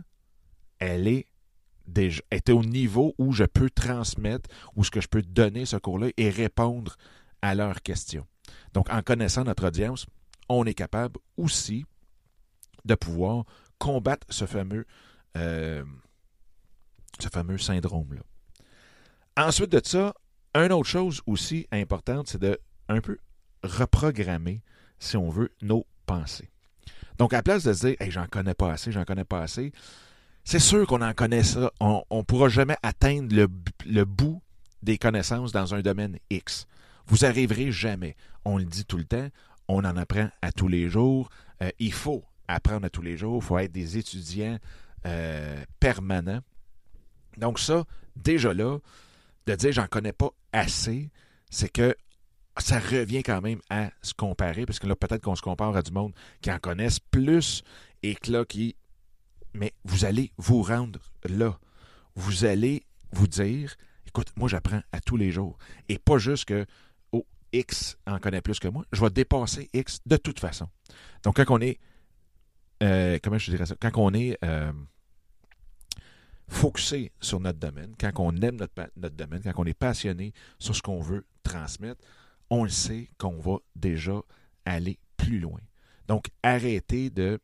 elle 0.80 1.08
est 1.08 1.28
déjà 1.88 2.22
était 2.32 2.52
au 2.52 2.64
niveau 2.64 3.14
où 3.18 3.34
je 3.34 3.44
peux 3.44 3.70
transmettre, 3.70 4.50
où 4.76 4.84
ce 4.84 4.92
que 4.92 5.02
je 5.02 5.08
peux 5.08 5.22
donner 5.22 5.66
ce 5.66 5.78
cours-là 5.78 6.10
et 6.18 6.30
répondre 6.30 6.96
à 7.42 7.56
leurs 7.56 7.82
questions. 7.82 8.26
Donc, 8.74 8.90
en 8.90 9.02
connaissant 9.02 9.44
notre 9.44 9.68
audience, 9.68 10.06
on 10.50 10.66
est 10.66 10.74
capable 10.74 11.20
aussi 11.38 11.86
de 12.86 12.96
pouvoir 12.96 13.46
combattre 13.78 14.28
ce 14.30 14.46
fameux, 14.46 14.86
euh, 15.38 15.84
ce 17.20 17.30
fameux 17.30 17.58
syndrome-là. 17.58 18.22
Ensuite 19.38 19.72
de 19.72 19.82
ça, 19.84 20.14
une 20.54 20.72
autre 20.72 20.90
chose 20.90 21.22
aussi 21.26 21.68
importante, 21.72 22.28
c'est 22.28 22.42
de 22.42 22.60
un 22.90 23.02
peu 23.02 23.18
reprogrammer, 23.64 24.62
si 25.00 25.18
on 25.18 25.30
veut, 25.30 25.52
nos 25.62 25.86
pensées. 26.06 26.50
Donc, 27.18 27.34
à 27.34 27.38
la 27.38 27.44
place 27.44 27.64
de 27.64 27.74
se 27.74 27.88
dire, 27.88 27.96
hey, 28.00 28.12
j'en 28.12 28.28
connais 28.28 28.54
pas 28.54 28.72
assez, 28.72 28.92
j'en 28.92 29.06
connais 29.06 29.24
pas 29.24 29.42
assez, 29.42 29.72
c'est 30.44 30.60
sûr 30.60 30.88
qu'on 30.88 31.02
en 31.02 31.14
connaît 31.14 31.44
ça. 31.44 31.72
On 31.80 32.04
ne 32.12 32.22
pourra 32.24 32.50
jamais 32.50 32.78
atteindre 32.84 33.36
le, 33.86 34.06
bout 34.06 34.42
des 34.82 34.98
connaissances 34.98 35.52
dans 35.52 35.76
un 35.76 35.82
domaine 35.82 36.18
X. 36.30 36.66
Vous 37.06 37.26
arriverez 37.26 37.72
jamais. 37.72 38.16
On 38.46 38.58
le 38.58 38.66
dit 38.66 38.86
tout 38.86 38.98
le 38.98 39.06
temps, 39.06 39.28
on 39.68 39.86
en 39.86 39.96
apprend 39.96 40.30
à 40.42 40.52
tous 40.52 40.68
les 40.68 40.90
jours. 40.90 41.30
Euh, 41.62 41.70
il 41.80 41.94
faut 41.94 42.24
apprendre 42.48 42.86
à 42.86 42.90
tous 42.90 43.02
les 43.02 43.18
jours, 43.18 43.42
il 43.42 43.46
faut 43.46 43.58
être 43.60 43.72
des 43.72 43.98
étudiants 43.98 44.58
euh, 45.06 45.64
permanents. 45.80 46.42
Donc 47.38 47.60
ça, 47.60 47.86
déjà 48.16 48.54
là, 48.54 48.80
de 49.48 49.56
dire 49.56 49.72
j'en 49.72 49.88
connais 49.88 50.14
pas 50.14 50.30
assez, 50.52 51.10
c'est 51.50 51.70
que 51.70 51.96
ça 52.58 52.80
revient 52.80 53.24
quand 53.24 53.42
même 53.42 53.62
à 53.70 53.92
se 54.02 54.14
comparer, 54.14 54.66
parce 54.66 54.80
que 54.80 54.88
là, 54.88 54.96
peut-être 54.96 55.24
qu'on 55.24 55.36
se 55.36 55.42
compare 55.42 55.76
à 55.76 55.82
du 55.82 55.92
monde 55.92 56.14
qui 56.42 56.52
en 56.52 56.60
connaissent 56.60 57.00
plus 57.00 57.64
et 58.04 58.16
que 58.16 58.32
là, 58.32 58.46
qui. 58.46 58.76
Mais 59.54 59.74
vous 59.84 60.06
allez 60.06 60.32
vous 60.38 60.62
rendre 60.62 61.00
là. 61.26 61.58
Vous 62.16 62.46
allez 62.46 62.86
vous 63.12 63.28
dire 63.28 63.76
écoute, 64.12 64.32
moi, 64.36 64.50
j'apprends 64.50 64.82
à 64.92 65.00
tous 65.00 65.18
les 65.18 65.32
jours. 65.32 65.58
Et 65.90 65.98
pas 65.98 66.18
juste 66.18 66.46
que 66.46 66.66
oh, 67.12 67.26
X 67.54 67.98
en 68.06 68.20
connaît 68.20 68.42
plus 68.42 68.60
que 68.60 68.68
moi. 68.68 68.86
Je 68.92 69.02
vais 69.02 69.10
dépasser 69.10 69.70
X 69.74 70.00
de 70.06 70.18
toute 70.18 70.40
façon. 70.40 70.68
Donc, 71.24 71.38
quand 71.38 71.56
on 71.56 71.62
est. 71.62 71.80
Euh, 72.84 73.20
comment 73.24 73.38
je 73.38 73.52
dirais 73.52 73.66
ça? 73.66 73.76
Quand 73.80 73.92
on 73.96 74.14
est. 74.14 74.38
Euh, 74.44 74.72
focusé 76.52 77.12
sur 77.22 77.40
notre 77.40 77.60
domaine, 77.60 77.96
quand 77.98 78.12
on 78.18 78.36
aime 78.42 78.58
notre, 78.58 78.74
notre 78.98 79.16
domaine, 79.16 79.42
quand 79.42 79.54
on 79.56 79.66
est 79.66 79.74
passionné 79.74 80.34
sur 80.60 80.76
ce 80.76 80.82
qu'on 80.82 81.00
veut 81.00 81.26
transmettre, 81.44 82.04
on 82.50 82.66
le 82.66 82.70
sait 82.70 83.10
qu'on 83.18 83.40
va 83.40 83.58
déjà 83.76 84.22
aller 84.66 85.00
plus 85.16 85.40
loin. 85.40 85.62
Donc, 86.08 86.26
arrêtez 86.44 87.10
de 87.10 87.40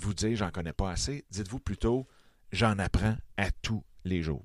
vous 0.00 0.12
dire 0.12 0.36
j'en 0.36 0.50
connais 0.50 0.72
pas 0.72 0.90
assez. 0.90 1.24
Dites-vous 1.30 1.60
plutôt 1.60 2.06
j'en 2.50 2.78
apprends 2.78 3.16
à 3.36 3.50
tous 3.62 3.84
les 4.04 4.22
jours. 4.22 4.44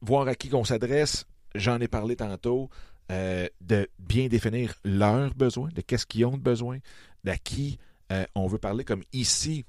Voir 0.00 0.26
à 0.26 0.34
qui 0.34 0.48
qu'on 0.48 0.64
s'adresse, 0.64 1.26
j'en 1.54 1.78
ai 1.80 1.88
parlé 1.88 2.16
tantôt, 2.16 2.70
euh, 3.12 3.46
de 3.60 3.86
bien 3.98 4.28
définir 4.28 4.74
leurs 4.82 5.34
besoins, 5.34 5.68
de 5.74 5.82
qu'est-ce 5.82 6.06
qu'ils 6.06 6.24
ont 6.24 6.38
de 6.38 6.42
besoin, 6.42 6.78
d'à 7.22 7.36
qui 7.36 7.78
euh, 8.12 8.24
on 8.34 8.46
veut 8.46 8.58
parler. 8.58 8.84
Comme 8.84 9.02
ici, 9.12 9.64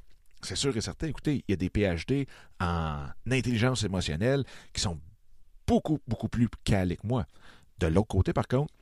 c'est 0.45 0.55
sûr 0.55 0.75
et 0.75 0.81
certain, 0.81 1.07
écoutez, 1.07 1.43
il 1.47 1.51
y 1.51 1.53
a 1.53 1.57
des 1.57 1.69
PhD 1.69 2.27
en 2.59 3.07
intelligence 3.29 3.83
émotionnelle 3.83 4.43
qui 4.73 4.81
sont 4.81 4.99
beaucoup, 5.67 5.99
beaucoup 6.07 6.29
plus 6.29 6.47
calés 6.63 6.97
que 6.97 7.07
moi. 7.07 7.25
De 7.79 7.87
l'autre 7.87 8.07
côté, 8.07 8.33
par 8.33 8.47
contre, 8.47 8.73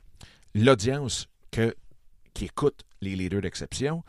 l'audience 0.54 1.28
qui 1.50 2.44
écoute 2.44 2.82
les 3.00 3.16
leaders 3.16 3.42
d'exception 3.42 4.02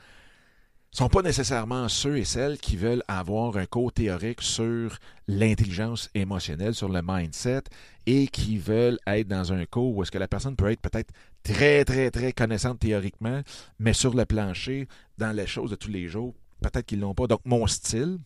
ne 0.94 0.98
sont 0.98 1.10
pas 1.10 1.22
nécessairement 1.22 1.90
ceux 1.90 2.18
et 2.18 2.24
celles 2.24 2.58
qui 2.58 2.78
veulent 2.78 3.04
avoir 3.08 3.58
un 3.58 3.66
cours 3.66 3.92
théorique 3.92 4.42
sur 4.42 4.98
l'intelligence 5.28 6.10
émotionnelle, 6.16 6.74
sur 6.74 6.88
le 6.88 7.02
mindset, 7.04 7.64
et 8.06 8.28
qui 8.28 8.58
veulent 8.58 9.00
être 9.06 9.28
dans 9.28 9.52
un 9.52 9.66
cours 9.66 9.96
où 9.96 10.04
est-ce 10.04 10.12
que 10.12 10.18
la 10.18 10.28
personne 10.28 10.56
peut 10.56 10.72
être 10.72 10.82
peut-être 10.82 11.12
très, 11.44 11.84
très, 11.84 12.12
très 12.12 12.32
connaissante 12.32 12.80
théoriquement, 12.80 13.42
mais 13.78 13.94
sur 13.94 14.14
le 14.14 14.26
plancher, 14.26 14.88
dans 15.18 15.36
les 15.36 15.48
choses 15.48 15.72
de 15.72 15.76
tous 15.76 15.92
les 15.92 16.08
jours, 16.08 16.34
peut-être 16.62 16.86
qu'ils 16.86 17.00
ne 17.00 17.04
l'ont 17.04 17.16
pas. 17.16 17.28
Donc, 17.28 17.42
mon 17.46 17.68
style 17.68 18.20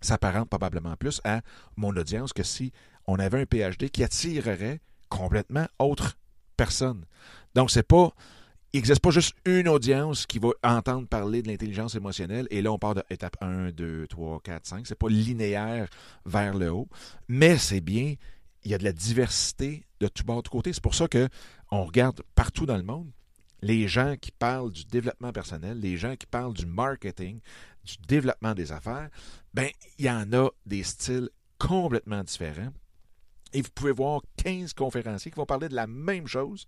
s'apparente 0.00 0.48
probablement 0.48 0.96
plus 0.96 1.20
à 1.24 1.42
mon 1.76 1.96
audience 1.96 2.32
que 2.32 2.42
si 2.42 2.72
on 3.06 3.18
avait 3.18 3.42
un 3.42 3.46
PhD 3.46 3.88
qui 3.90 4.04
attirerait 4.04 4.80
complètement 5.08 5.66
autre 5.78 6.16
personne. 6.56 7.04
Donc, 7.54 7.70
c'est 7.70 7.82
pas. 7.82 8.12
Il 8.74 8.78
n'existe 8.78 9.00
pas 9.00 9.10
juste 9.10 9.34
une 9.44 9.68
audience 9.68 10.24
qui 10.24 10.38
va 10.38 10.48
entendre 10.62 11.06
parler 11.06 11.42
de 11.42 11.48
l'intelligence 11.48 11.94
émotionnelle 11.94 12.48
et 12.50 12.62
là, 12.62 12.72
on 12.72 12.78
part 12.78 12.94
de 12.94 13.02
étape 13.10 13.36
1, 13.42 13.70
2, 13.72 14.06
3, 14.06 14.40
4, 14.42 14.66
5. 14.66 14.86
C'est 14.86 14.94
pas 14.94 15.10
linéaire 15.10 15.88
vers 16.24 16.54
le 16.54 16.70
haut, 16.70 16.88
mais 17.28 17.58
c'est 17.58 17.82
bien. 17.82 18.14
Il 18.64 18.70
y 18.70 18.74
a 18.74 18.78
de 18.78 18.84
la 18.84 18.92
diversité 18.92 19.84
de 20.00 20.08
tout 20.08 20.24
bord, 20.24 20.42
de 20.42 20.48
côté. 20.48 20.72
C'est 20.72 20.82
pour 20.82 20.94
ça 20.94 21.06
qu'on 21.06 21.84
regarde 21.84 22.22
partout 22.34 22.64
dans 22.64 22.78
le 22.78 22.82
monde 22.82 23.10
les 23.62 23.88
gens 23.88 24.16
qui 24.16 24.32
parlent 24.32 24.72
du 24.72 24.84
développement 24.84 25.32
personnel, 25.32 25.78
les 25.78 25.96
gens 25.96 26.16
qui 26.16 26.26
parlent 26.26 26.54
du 26.54 26.66
marketing, 26.66 27.40
du 27.84 27.94
développement 28.06 28.54
des 28.54 28.72
affaires, 28.72 29.08
ben 29.54 29.70
il 29.98 30.06
y 30.06 30.10
en 30.10 30.32
a 30.32 30.50
des 30.66 30.82
styles 30.82 31.30
complètement 31.58 32.22
différents. 32.24 32.72
Et 33.52 33.62
vous 33.62 33.70
pouvez 33.74 33.92
voir 33.92 34.22
15 34.36 34.72
conférenciers 34.72 35.30
qui 35.30 35.36
vont 35.36 35.46
parler 35.46 35.68
de 35.68 35.74
la 35.74 35.86
même 35.86 36.26
chose 36.26 36.66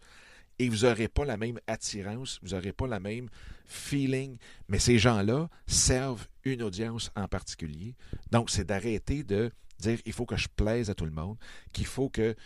et 0.59 0.69
vous 0.69 0.87
n'aurez 0.87 1.09
pas 1.09 1.25
la 1.25 1.37
même 1.37 1.59
attirance, 1.67 2.39
vous 2.43 2.51
n'aurez 2.51 2.73
pas 2.73 2.87
la 2.87 3.01
même 3.01 3.29
feeling, 3.67 4.37
mais 4.69 4.79
ces 4.79 4.99
gens-là 4.99 5.49
servent 5.67 6.27
une 6.45 6.63
audience 6.63 7.11
en 7.17 7.27
particulier. 7.27 7.97
Donc, 8.31 8.51
c'est 8.51 8.65
d'arrêter 8.65 9.25
de 9.25 9.51
dire 9.79 9.99
il 10.07 10.13
faut 10.13 10.27
que 10.27 10.37
je 10.37 10.49
plaise 10.55 10.91
à 10.91 10.95
tout 10.95 11.07
le 11.07 11.11
monde, 11.11 11.37
qu'il 11.73 11.87
faut 11.87 12.09
que 12.09 12.37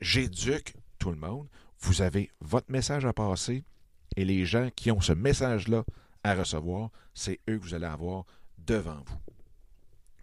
j'éduque 0.00 0.74
tout 0.98 1.10
le 1.10 1.16
monde. 1.16 1.48
Vous 1.80 2.02
avez 2.02 2.30
votre 2.40 2.70
message 2.70 3.04
à 3.04 3.12
passer 3.12 3.64
et 4.16 4.24
les 4.24 4.44
gens 4.44 4.70
qui 4.74 4.90
ont 4.90 5.00
ce 5.00 5.12
message-là 5.12 5.84
à 6.24 6.34
recevoir, 6.34 6.90
c'est 7.14 7.40
eux 7.48 7.58
que 7.58 7.62
vous 7.62 7.74
allez 7.74 7.86
avoir 7.86 8.24
devant 8.58 9.02
vous. 9.06 9.20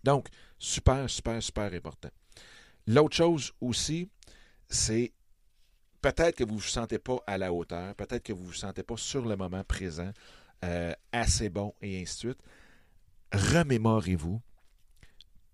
Donc, 0.04 0.28
super, 0.60 1.10
super, 1.10 1.42
super 1.42 1.74
important. 1.74 2.10
L'autre 2.88 3.16
chose 3.16 3.54
aussi, 3.62 4.10
c'est 4.70 5.14
peut-être 6.02 6.36
que 6.36 6.44
vous 6.44 6.56
ne 6.56 6.60
vous 6.60 6.68
sentez 6.68 7.00
pas 7.00 7.18
à 7.26 7.38
la 7.38 7.52
hauteur, 7.52 7.96
peut-être 7.96 8.24
que 8.24 8.34
vous 8.34 8.44
ne 8.44 8.48
vous 8.48 8.54
sentez 8.54 8.84
pas 8.84 8.98
sur 8.98 9.26
le 9.26 9.36
moment 9.36 9.64
présent, 9.64 10.12
euh, 10.64 10.94
assez 11.12 11.50
bon 11.50 11.74
et 11.82 12.02
ainsi 12.02 12.16
de 12.16 12.34
suite. 12.34 12.44
Remémorez-vous 13.32 14.42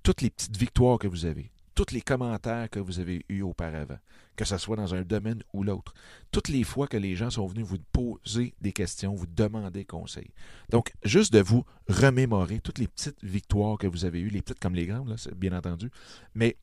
toutes 0.04 0.22
les 0.22 0.30
petites 0.30 0.58
victoires 0.58 1.00
que 1.00 1.08
vous 1.08 1.26
avez, 1.26 1.51
tous 1.76 1.92
les 1.92 2.02
commentaires 2.02 2.70
que 2.70 2.80
vous 2.80 3.00
avez 3.00 3.26
eus 3.30 3.42
auparavant, 3.42 3.98
que 4.36 4.46
ce 4.46 4.58
soit 4.58 4.76
dans 4.76 4.94
un 4.94 5.04
domaine 5.04 5.44
ou 5.54 5.64
l'autre. 5.64 5.94
Toutes 6.32 6.50
les 6.50 6.64
fois 6.64 6.88
que 6.88 6.98
les 6.98 7.16
gens 7.16 7.30
sont 7.30 7.48
venus 7.48 7.66
vous 7.66 7.78
poser 7.92 8.54
des 8.62 8.74
questions, 8.74 9.14
vous 9.14 9.28
demander 9.28 9.86
conseil. 9.86 10.30
Donc, 10.70 10.92
juste 11.04 11.34
de 11.34 11.40
vous 11.40 11.64
remémorer 11.88 12.60
toutes 12.60 12.80
les 12.80 12.88
petites 12.88 13.24
victoires 13.24 13.78
que 13.78 13.88
vous 13.88 14.06
avez 14.06 14.20
eues, 14.20 14.30
les 14.30 14.42
petites 14.42 14.60
comme 14.60 14.76
les 14.76 14.86
grandes, 14.86 15.16
bien 15.36 15.54
entendu, 15.54 15.90
mais 16.34 16.58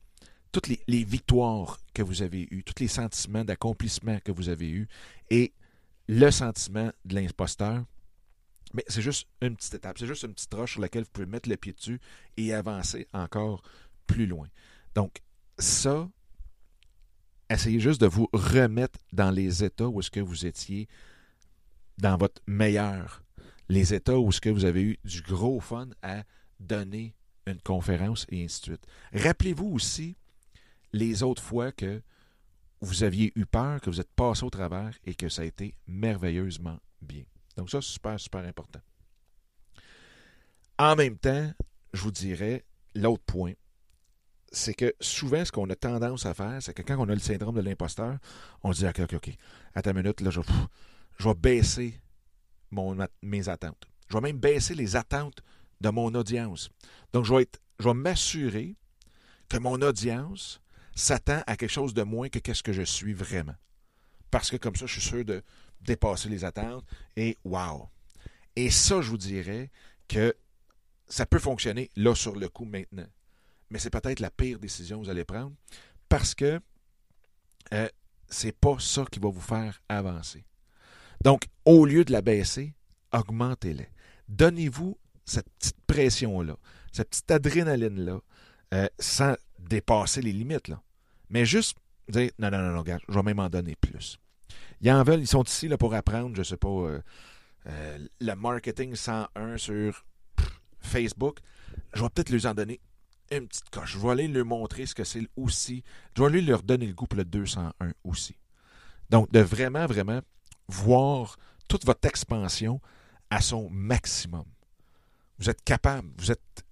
toutes 0.51 0.67
les, 0.67 0.79
les, 0.87 1.03
victoires 1.03 1.79
que 1.93 2.01
vous 2.01 2.21
avez 2.21 2.47
eues, 2.51 2.63
tous 2.63 2.81
les 2.81 2.87
sentiments 2.87 3.45
d'accomplissement 3.45 4.17
que 4.23 4.31
vous 4.31 4.49
avez 4.49 4.69
eus 4.69 4.87
et 5.29 5.53
le 6.07 6.31
sentiment 6.31 6.91
de 7.05 7.15
l'imposteur, 7.15 7.83
mais 8.73 8.83
c'est 8.87 9.01
juste 9.01 9.27
une 9.41 9.55
petite 9.55 9.75
étape, 9.75 9.97
c'est 9.97 10.07
juste 10.07 10.23
une 10.23 10.33
petite 10.33 10.53
roche 10.53 10.73
sur 10.73 10.81
laquelle 10.81 11.03
vous 11.03 11.09
pouvez 11.11 11.25
mettre 11.25 11.49
le 11.49 11.57
pied 11.57 11.73
dessus 11.73 11.99
et 12.37 12.53
avancer 12.53 13.07
encore 13.13 13.61
plus 14.07 14.25
loin. 14.25 14.47
Donc, 14.95 15.21
ça, 15.57 16.09
essayez 17.49 17.79
juste 17.79 18.01
de 18.01 18.07
vous 18.07 18.29
remettre 18.33 18.99
dans 19.11 19.31
les 19.31 19.63
états 19.63 19.87
où 19.87 19.99
est-ce 19.99 20.11
que 20.11 20.19
vous 20.19 20.45
étiez 20.45 20.87
dans 21.97 22.17
votre 22.17 22.41
meilleur, 22.47 23.23
les 23.67 23.93
états 23.93 24.17
où 24.17 24.29
est-ce 24.29 24.41
que 24.41 24.49
vous 24.49 24.65
avez 24.65 24.81
eu 24.81 24.97
du 25.03 25.21
gros 25.21 25.59
fun 25.59 25.89
à 26.01 26.23
donner 26.59 27.15
une 27.45 27.61
conférence 27.61 28.25
et 28.29 28.43
ainsi 28.43 28.61
de 28.61 28.65
suite. 28.65 28.85
Rappelez-vous 29.13 29.67
aussi 29.67 30.15
les 30.93 31.23
autres 31.23 31.41
fois 31.41 31.71
que 31.71 32.01
vous 32.81 33.03
aviez 33.03 33.31
eu 33.35 33.45
peur, 33.45 33.81
que 33.81 33.89
vous 33.89 33.99
êtes 33.99 34.11
passé 34.11 34.43
au 34.43 34.49
travers 34.49 34.97
et 35.05 35.13
que 35.13 35.29
ça 35.29 35.41
a 35.41 35.45
été 35.45 35.75
merveilleusement 35.87 36.79
bien. 37.01 37.23
Donc 37.57 37.69
ça, 37.69 37.81
c'est 37.81 37.93
super, 37.93 38.19
super 38.19 38.45
important. 38.45 38.79
En 40.77 40.95
même 40.95 41.17
temps, 41.17 41.51
je 41.93 42.01
vous 42.01 42.11
dirais 42.11 42.63
l'autre 42.95 43.23
point, 43.25 43.53
c'est 44.51 44.73
que 44.73 44.93
souvent, 44.99 45.43
ce 45.45 45.51
qu'on 45.51 45.69
a 45.69 45.75
tendance 45.75 46.25
à 46.25 46.33
faire, 46.33 46.61
c'est 46.61 46.73
que 46.73 46.81
quand 46.81 46.97
on 46.97 47.09
a 47.09 47.13
le 47.13 47.19
syndrome 47.19 47.55
de 47.55 47.61
l'imposteur, 47.61 48.17
on 48.63 48.71
dit 48.71 48.87
OK, 48.87 48.99
OK, 48.99 49.13
OK, 49.13 49.29
à 49.75 49.81
ta 49.81 49.93
minute, 49.93 50.21
là, 50.21 50.29
je, 50.31 50.41
vais 51.19 51.35
baisser 51.35 51.99
mes 53.21 53.49
attentes. 53.49 53.87
Je 54.09 54.15
vais 54.15 54.21
même 54.21 54.37
baisser 54.37 54.75
les 54.75 54.95
attentes 54.95 55.41
de 55.81 55.89
mon 55.89 56.13
audience. 56.15 56.69
Donc, 57.13 57.25
je 57.25 57.33
vais, 57.33 57.93
m'assurer 57.93 58.75
que 59.47 59.57
mon 59.57 59.81
audience 59.81 60.61
s'attend 60.95 61.41
à 61.47 61.55
quelque 61.55 61.71
chose 61.71 61.93
de 61.93 62.03
moins 62.03 62.29
que 62.29 62.39
qu'est-ce 62.39 62.63
que 62.63 62.73
je 62.73 62.81
suis 62.81 63.13
vraiment. 63.13 63.55
Parce 64.31 64.51
que 64.51 64.57
comme 64.57 64.75
ça, 64.75 64.85
je 64.85 64.93
suis 64.99 65.09
sûr 65.09 65.25
de 65.25 65.41
dépasser 65.81 66.29
les 66.29 66.43
attentes 66.43 66.85
et 67.15 67.37
wow. 67.45 67.89
Et 68.55 68.69
ça, 68.69 69.01
je 69.01 69.09
vous 69.09 69.17
dirais 69.17 69.71
que 70.07 70.35
ça 71.07 71.25
peut 71.25 71.39
fonctionner 71.39 71.89
là 71.95 72.13
sur 72.15 72.35
le 72.35 72.49
coup 72.49 72.65
maintenant 72.65 73.07
mais 73.69 73.79
c'est 73.79 73.89
peut-être 73.89 74.19
la 74.19 74.31
pire 74.31 74.59
décision 74.59 74.99
que 74.99 75.05
vous 75.05 75.09
allez 75.09 75.25
prendre 75.25 75.53
parce 76.07 76.33
que 76.33 76.59
euh, 77.73 77.87
c'est 78.29 78.51
pas 78.51 78.77
ça 78.79 79.05
qui 79.11 79.19
va 79.19 79.29
vous 79.29 79.41
faire 79.41 79.81
avancer. 79.89 80.45
Donc, 81.23 81.43
au 81.65 81.85
lieu 81.85 82.05
de 82.05 82.11
la 82.11 82.21
baisser, 82.21 82.73
augmentez-la. 83.11 83.83
Donnez-vous 84.27 84.97
cette 85.25 85.49
petite 85.59 85.81
pression-là, 85.85 86.55
cette 86.91 87.09
petite 87.09 87.31
adrénaline-là, 87.31 88.19
euh, 88.73 88.87
sans 88.99 89.35
dépasser 89.59 90.21
les 90.21 90.31
limites. 90.31 90.67
Là. 90.67 90.81
Mais 91.29 91.45
juste 91.45 91.77
dire 92.07 92.31
non, 92.39 92.49
non, 92.49 92.59
non, 92.59 92.71
non, 92.71 92.79
regarde, 92.79 93.01
je 93.07 93.13
vais 93.13 93.23
même 93.23 93.39
en 93.39 93.49
donner 93.49 93.75
plus. 93.75 94.17
Ils 94.81 94.91
en 94.91 95.03
veulent, 95.03 95.19
ils 95.19 95.27
sont 95.27 95.43
ici 95.43 95.67
là, 95.67 95.77
pour 95.77 95.93
apprendre, 95.93 96.35
je 96.35 96.39
ne 96.39 96.43
sais 96.43 96.57
pas, 96.57 96.69
euh, 96.69 97.01
euh, 97.67 98.07
le 98.19 98.33
marketing 98.35 98.95
101 98.95 99.57
sur 99.57 100.05
Facebook. 100.79 101.39
Je 101.93 102.01
vais 102.01 102.09
peut-être 102.09 102.29
leur 102.29 102.45
en 102.45 102.53
donner 102.53 102.79
une 103.31 103.47
petite 103.47 103.69
coche. 103.69 103.93
Je 103.93 103.99
vais 103.99 104.09
aller 104.09 104.27
leur 104.27 104.45
montrer 104.45 104.85
ce 104.85 104.95
que 104.95 105.03
c'est 105.03 105.27
aussi. 105.35 105.83
Je 106.15 106.21
vais 106.21 106.27
aller 106.27 106.41
leur 106.41 106.63
donner 106.63 106.87
le 106.87 106.93
goût 106.93 107.07
pour 107.07 107.17
le 107.17 107.25
201 107.25 107.73
aussi. 108.03 108.35
Donc, 109.09 109.31
de 109.31 109.39
vraiment, 109.39 109.85
vraiment 109.85 110.21
voir 110.67 111.37
toute 111.67 111.85
votre 111.85 112.07
expansion 112.07 112.79
à 113.29 113.41
son 113.41 113.69
maximum. 113.69 114.45
Vous 115.39 115.49
êtes 115.49 115.63
capable, 115.63 116.09
vous 116.17 116.31
êtes. 116.31 116.65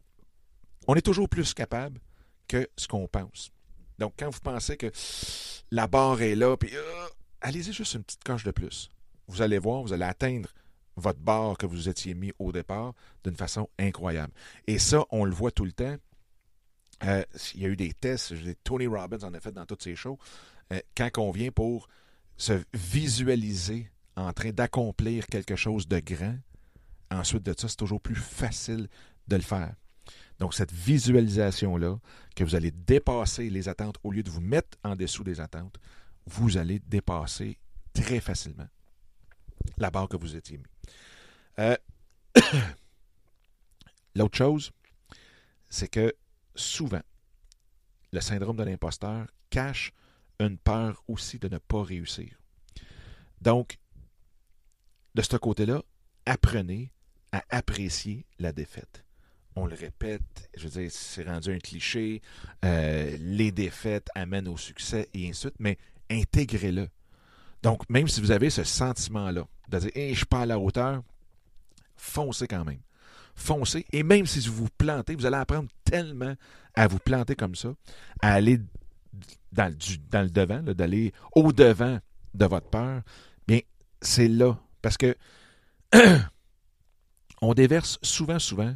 On 0.87 0.95
est 0.95 1.01
toujours 1.01 1.29
plus 1.29 1.53
capable 1.53 1.99
que 2.47 2.67
ce 2.77 2.87
qu'on 2.87 3.07
pense. 3.07 3.51
Donc, 3.99 4.13
quand 4.17 4.29
vous 4.29 4.39
pensez 4.39 4.77
que 4.77 4.91
la 5.71 5.87
barre 5.87 6.21
est 6.21 6.35
là, 6.35 6.55
puis 6.57 6.75
euh, 6.75 7.07
allez-y 7.41 7.73
juste 7.73 7.93
une 7.95 8.03
petite 8.03 8.23
coche 8.23 8.43
de 8.43 8.51
plus. 8.51 8.89
Vous 9.27 9.41
allez 9.41 9.59
voir, 9.59 9.81
vous 9.81 9.93
allez 9.93 10.05
atteindre 10.05 10.49
votre 10.95 11.19
barre 11.19 11.57
que 11.57 11.65
vous 11.65 11.89
étiez 11.89 12.13
mis 12.13 12.31
au 12.39 12.51
départ 12.51 12.93
d'une 13.23 13.35
façon 13.35 13.69
incroyable. 13.77 14.33
Et 14.65 14.79
ça, 14.79 15.05
on 15.11 15.25
le 15.25 15.33
voit 15.33 15.51
tout 15.51 15.65
le 15.65 15.71
temps. 15.71 15.95
Euh, 17.03 17.23
il 17.53 17.61
y 17.61 17.65
a 17.65 17.69
eu 17.69 17.75
des 17.75 17.93
tests, 17.93 18.33
Tony 18.63 18.87
Robbins 18.87 19.23
en 19.23 19.33
a 19.33 19.39
fait 19.39 19.51
dans 19.51 19.65
toutes 19.65 19.83
ses 19.83 19.95
shows. 19.95 20.17
Euh, 20.73 20.79
quand 20.95 21.09
on 21.17 21.31
vient 21.31 21.51
pour 21.51 21.87
se 22.37 22.61
visualiser 22.73 23.89
en 24.15 24.33
train 24.33 24.51
d'accomplir 24.51 25.27
quelque 25.27 25.55
chose 25.55 25.87
de 25.87 25.99
grand, 25.99 26.37
ensuite 27.11 27.43
de 27.43 27.53
ça, 27.57 27.67
c'est 27.67 27.77
toujours 27.77 28.01
plus 28.01 28.15
facile 28.15 28.87
de 29.27 29.35
le 29.35 29.41
faire. 29.41 29.75
Donc, 30.39 30.53
cette 30.53 30.71
visualisation-là, 30.71 31.97
que 32.35 32.43
vous 32.43 32.55
allez 32.55 32.71
dépasser 32.71 33.49
les 33.49 33.69
attentes 33.69 33.97
au 34.03 34.11
lieu 34.11 34.23
de 34.23 34.29
vous 34.29 34.41
mettre 34.41 34.77
en 34.83 34.95
dessous 34.95 35.23
des 35.23 35.39
attentes, 35.39 35.77
vous 36.25 36.57
allez 36.57 36.79
dépasser 36.79 37.57
très 37.93 38.19
facilement 38.19 38.67
la 39.77 39.89
barre 39.89 40.07
que 40.07 40.17
vous 40.17 40.35
étiez 40.35 40.57
mis. 40.57 40.65
Euh, 41.59 41.75
l'autre 44.15 44.37
chose, 44.37 44.71
c'est 45.69 45.87
que 45.87 46.13
souvent, 46.57 47.01
le 48.11 48.19
syndrome 48.19 48.57
de 48.57 48.63
l'imposteur 48.63 49.27
cache 49.49 49.93
une 50.39 50.57
peur 50.57 51.03
aussi 51.07 51.39
de 51.39 51.47
ne 51.47 51.57
pas 51.57 51.83
réussir. 51.83 52.37
Donc, 53.41 53.77
de 55.15 55.21
ce 55.21 55.37
côté-là, 55.37 55.81
apprenez 56.25 56.91
à 57.31 57.43
apprécier 57.49 58.25
la 58.39 58.51
défaite. 58.51 59.03
On 59.55 59.65
le 59.65 59.75
répète, 59.75 60.49
je 60.55 60.67
veux 60.67 60.81
dire, 60.81 60.91
c'est 60.91 61.23
rendu 61.23 61.51
un 61.51 61.59
cliché, 61.59 62.21
euh, 62.63 63.17
les 63.19 63.51
défaites 63.51 64.07
amènent 64.13 64.47
au 64.47 64.57
succès 64.57 65.09
et 65.13 65.21
ainsi 65.21 65.29
de 65.29 65.35
suite, 65.35 65.55
mais 65.59 65.77
intégrez-le. 66.11 66.89
Donc, 67.63 67.89
même 67.89 68.07
si 68.07 68.21
vous 68.21 68.31
avez 68.31 68.51
ce 68.51 68.63
sentiment-là, 68.63 69.47
de 69.69 69.79
dire, 69.79 69.91
je 69.95 70.13
suis 70.13 70.25
pas 70.25 70.41
à 70.41 70.45
la 70.45 70.59
hauteur, 70.59 71.01
foncez 71.95 72.47
quand 72.47 72.63
même. 72.63 72.81
Foncez. 73.37 73.85
Et 73.93 74.03
même 74.03 74.25
si 74.25 74.39
vous 74.47 74.65
vous 74.65 74.69
plantez, 74.77 75.15
vous 75.15 75.25
allez 75.25 75.37
apprendre 75.37 75.69
tellement 75.85 76.33
à 76.73 76.87
vous 76.87 76.99
planter 76.99 77.35
comme 77.35 77.55
ça, 77.55 77.69
à 78.19 78.33
aller 78.33 78.59
dans, 79.51 79.73
dans 80.09 80.23
le 80.23 80.29
devant, 80.29 80.61
d'aller 80.61 81.13
au-devant 81.35 81.99
de 82.33 82.45
votre 82.45 82.69
peur. 82.69 83.01
Bien, 83.47 83.59
c'est 84.01 84.27
là. 84.27 84.59
Parce 84.81 84.97
que 84.97 85.15
on 87.41 87.53
déverse 87.53 87.99
souvent, 88.01 88.39
souvent 88.39 88.75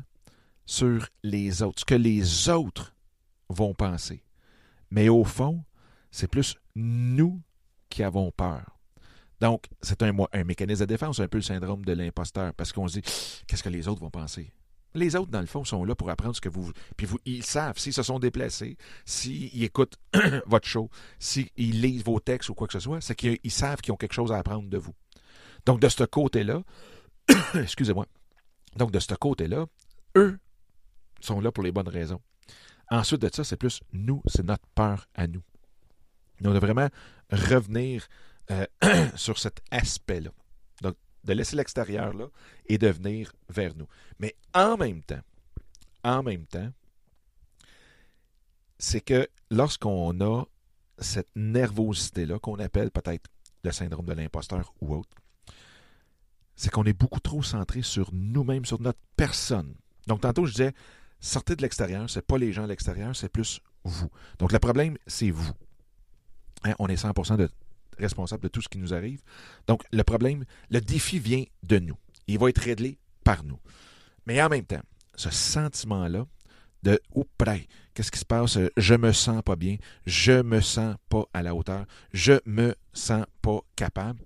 sur 0.66 1.08
les 1.24 1.64
autres, 1.64 1.80
ce 1.80 1.86
que 1.86 1.96
les 1.96 2.48
autres 2.48 2.96
vont 3.50 3.74
penser. 3.74 4.24
Mais 4.92 5.10
au 5.10 5.24
fond, 5.24 5.64
c'est 6.12 6.28
plus 6.28 6.56
nous 6.76 7.42
qui 7.90 8.04
avons 8.04 8.32
peur. 8.32 8.80
Donc, 9.42 9.66
c'est 9.82 10.04
un, 10.04 10.14
mécanisme 10.46 10.82
de 10.82 10.86
défense, 10.86 11.20
un 11.20 11.28
peu 11.28 11.40
le 11.40 11.44
syndrome 11.44 11.84
de 11.84 11.94
l'imposteur, 11.94 12.54
parce 12.54 12.72
qu'on 12.72 12.88
se 12.88 13.00
dit, 13.00 13.02
qu'est-ce 13.48 13.64
que 13.64 13.70
les 13.70 13.88
autres 13.88 14.00
vont 14.00 14.12
penser? 14.12 14.54
Les 14.94 15.16
autres, 15.16 15.32
dans 15.32 15.42
le 15.42 15.48
fond, 15.48 15.64
sont 15.64 15.84
là 15.84 15.96
pour 15.96 16.12
apprendre 16.12 16.36
ce 16.36 16.42
que 16.42 16.50
vous. 16.50 16.72
Puis 16.96 17.08
vous, 17.08 17.18
ils 17.26 17.44
savent 17.44 17.80
s'ils 17.80 17.94
se 17.94 18.04
sont 18.04 18.20
déplacés, 18.20 18.78
s'ils 19.04 19.64
écoutent 19.64 19.96
votre 20.46 20.68
show, 20.68 20.92
s'ils 21.18 21.50
lisent 21.58 22.04
vos 22.04 22.20
textes 22.20 22.50
ou 22.50 22.54
quoi 22.54 22.68
que 22.68 22.74
ce 22.74 22.80
soit, 22.80 23.02
c'est 23.02 23.16
qu'ils 23.16 23.40
savent 23.52 23.82
qu'ils 23.82 23.94
ont 23.94 23.98
quelque 23.98 24.14
chose 24.14 24.32
à 24.32 24.38
apprendre 24.38 24.70
de 24.70 24.78
vous. 24.78 24.94
Donc, 25.66 25.80
de 25.80 25.90
ce 25.90 26.04
côté-là, 26.04 26.62
excusez-moi. 27.56 28.06
Donc, 28.76 28.92
de 28.92 29.00
ce 29.00 29.16
côté-là, 29.16 29.66
eux 30.18 30.38
sont 31.20 31.42
là 31.42 31.52
pour 31.52 31.64
les 31.64 31.72
bonnes 31.72 31.90
raisons. 31.90 32.22
Ensuite 32.92 33.22
de 33.22 33.30
ça, 33.34 33.44
c'est 33.44 33.58
plus 33.58 33.82
nous, 33.92 34.22
c'est 34.28 34.46
notre 34.46 34.68
peur 34.76 35.08
à 35.16 35.26
nous. 35.26 35.42
on 36.44 36.52
doit 36.52 36.60
vraiment 36.60 36.90
revenir 37.32 38.08
euh, 38.52 38.66
sur 39.16 39.40
cet 39.40 39.62
aspect-là. 39.72 40.32
Donc, 40.82 40.96
de 41.24 41.34
laisser 41.34 41.56
l'extérieur 41.56 42.14
là 42.14 42.28
et 42.66 42.78
de 42.78 42.88
venir 42.88 43.32
vers 43.50 43.76
nous. 43.76 43.88
Mais 44.20 44.36
en 44.54 44.78
même 44.78 45.02
temps, 45.04 45.22
en 46.04 46.24
même 46.24 46.46
temps, 46.46 46.72
c'est 48.80 49.02
que 49.02 49.28
lorsqu'on 49.50 50.20
a 50.22 50.44
cette 50.98 51.30
nervosité-là, 51.36 52.40
qu'on 52.40 52.60
appelle 52.60 52.92
peut-être 52.92 53.30
le 53.64 53.72
syndrome 53.72 54.06
de 54.06 54.14
l'imposteur 54.14 54.74
ou 54.82 54.96
autre, 54.96 55.16
c'est 56.56 56.72
qu'on 56.72 56.84
est 56.84 56.94
beaucoup 56.94 57.20
trop 57.20 57.44
centré 57.44 57.82
sur 57.82 58.10
nous-mêmes, 58.14 58.66
sur 58.66 58.82
notre 58.82 59.00
personne. 59.16 59.76
Donc, 60.08 60.22
tantôt, 60.22 60.46
je 60.46 60.52
disais, 60.52 60.74
sortez 61.20 61.56
de 61.56 61.62
l'extérieur, 61.62 62.10
c'est 62.10 62.26
pas 62.26 62.38
les 62.38 62.52
gens 62.52 62.64
à 62.64 62.68
l'extérieur, 62.68 63.16
c'est 63.16 63.30
plus 63.30 63.62
vous. 63.84 64.10
Donc, 64.40 64.52
le 64.52 64.60
problème, 64.60 64.98
c'est 65.08 65.32
vous. 65.32 65.54
Hein, 66.64 66.74
on 66.80 66.88
est 66.88 67.02
100% 67.02 67.38
de 67.38 67.50
responsable 67.98 68.44
de 68.44 68.48
tout 68.48 68.62
ce 68.62 68.70
qui 68.70 68.78
nous 68.78 68.94
arrive. 68.94 69.22
Donc, 69.68 69.84
le 69.92 70.04
problème, 70.04 70.46
le 70.70 70.82
défi 70.82 71.20
vient 71.20 71.44
de 71.64 71.80
nous. 71.80 71.98
Il 72.28 72.40
va 72.40 72.50
être 72.50 72.62
réglé 72.62 72.98
par 73.24 73.44
nous. 73.44 73.60
Mais 74.26 74.42
en 74.42 74.50
même 74.50 74.66
temps, 74.66 74.82
ce 75.16 75.30
sentiment-là 75.30 76.26
de 76.84 77.00
ou 77.14 77.26
près, 77.38 77.68
qu'est-ce 77.94 78.12
qui 78.12 78.20
se 78.20 78.26
passe? 78.26 78.58
Je 78.78 78.96
me 78.96 79.12
sens 79.12 79.42
pas 79.44 79.56
bien, 79.56 79.78
je 80.06 80.42
me 80.42 80.62
sens 80.62 80.96
pas 81.10 81.26
à 81.34 81.44
la 81.44 81.54
hauteur, 81.54 81.86
je 82.14 82.34
me 82.46 82.76
sens 82.94 83.26
pas 83.42 83.60
capable. 83.76 84.22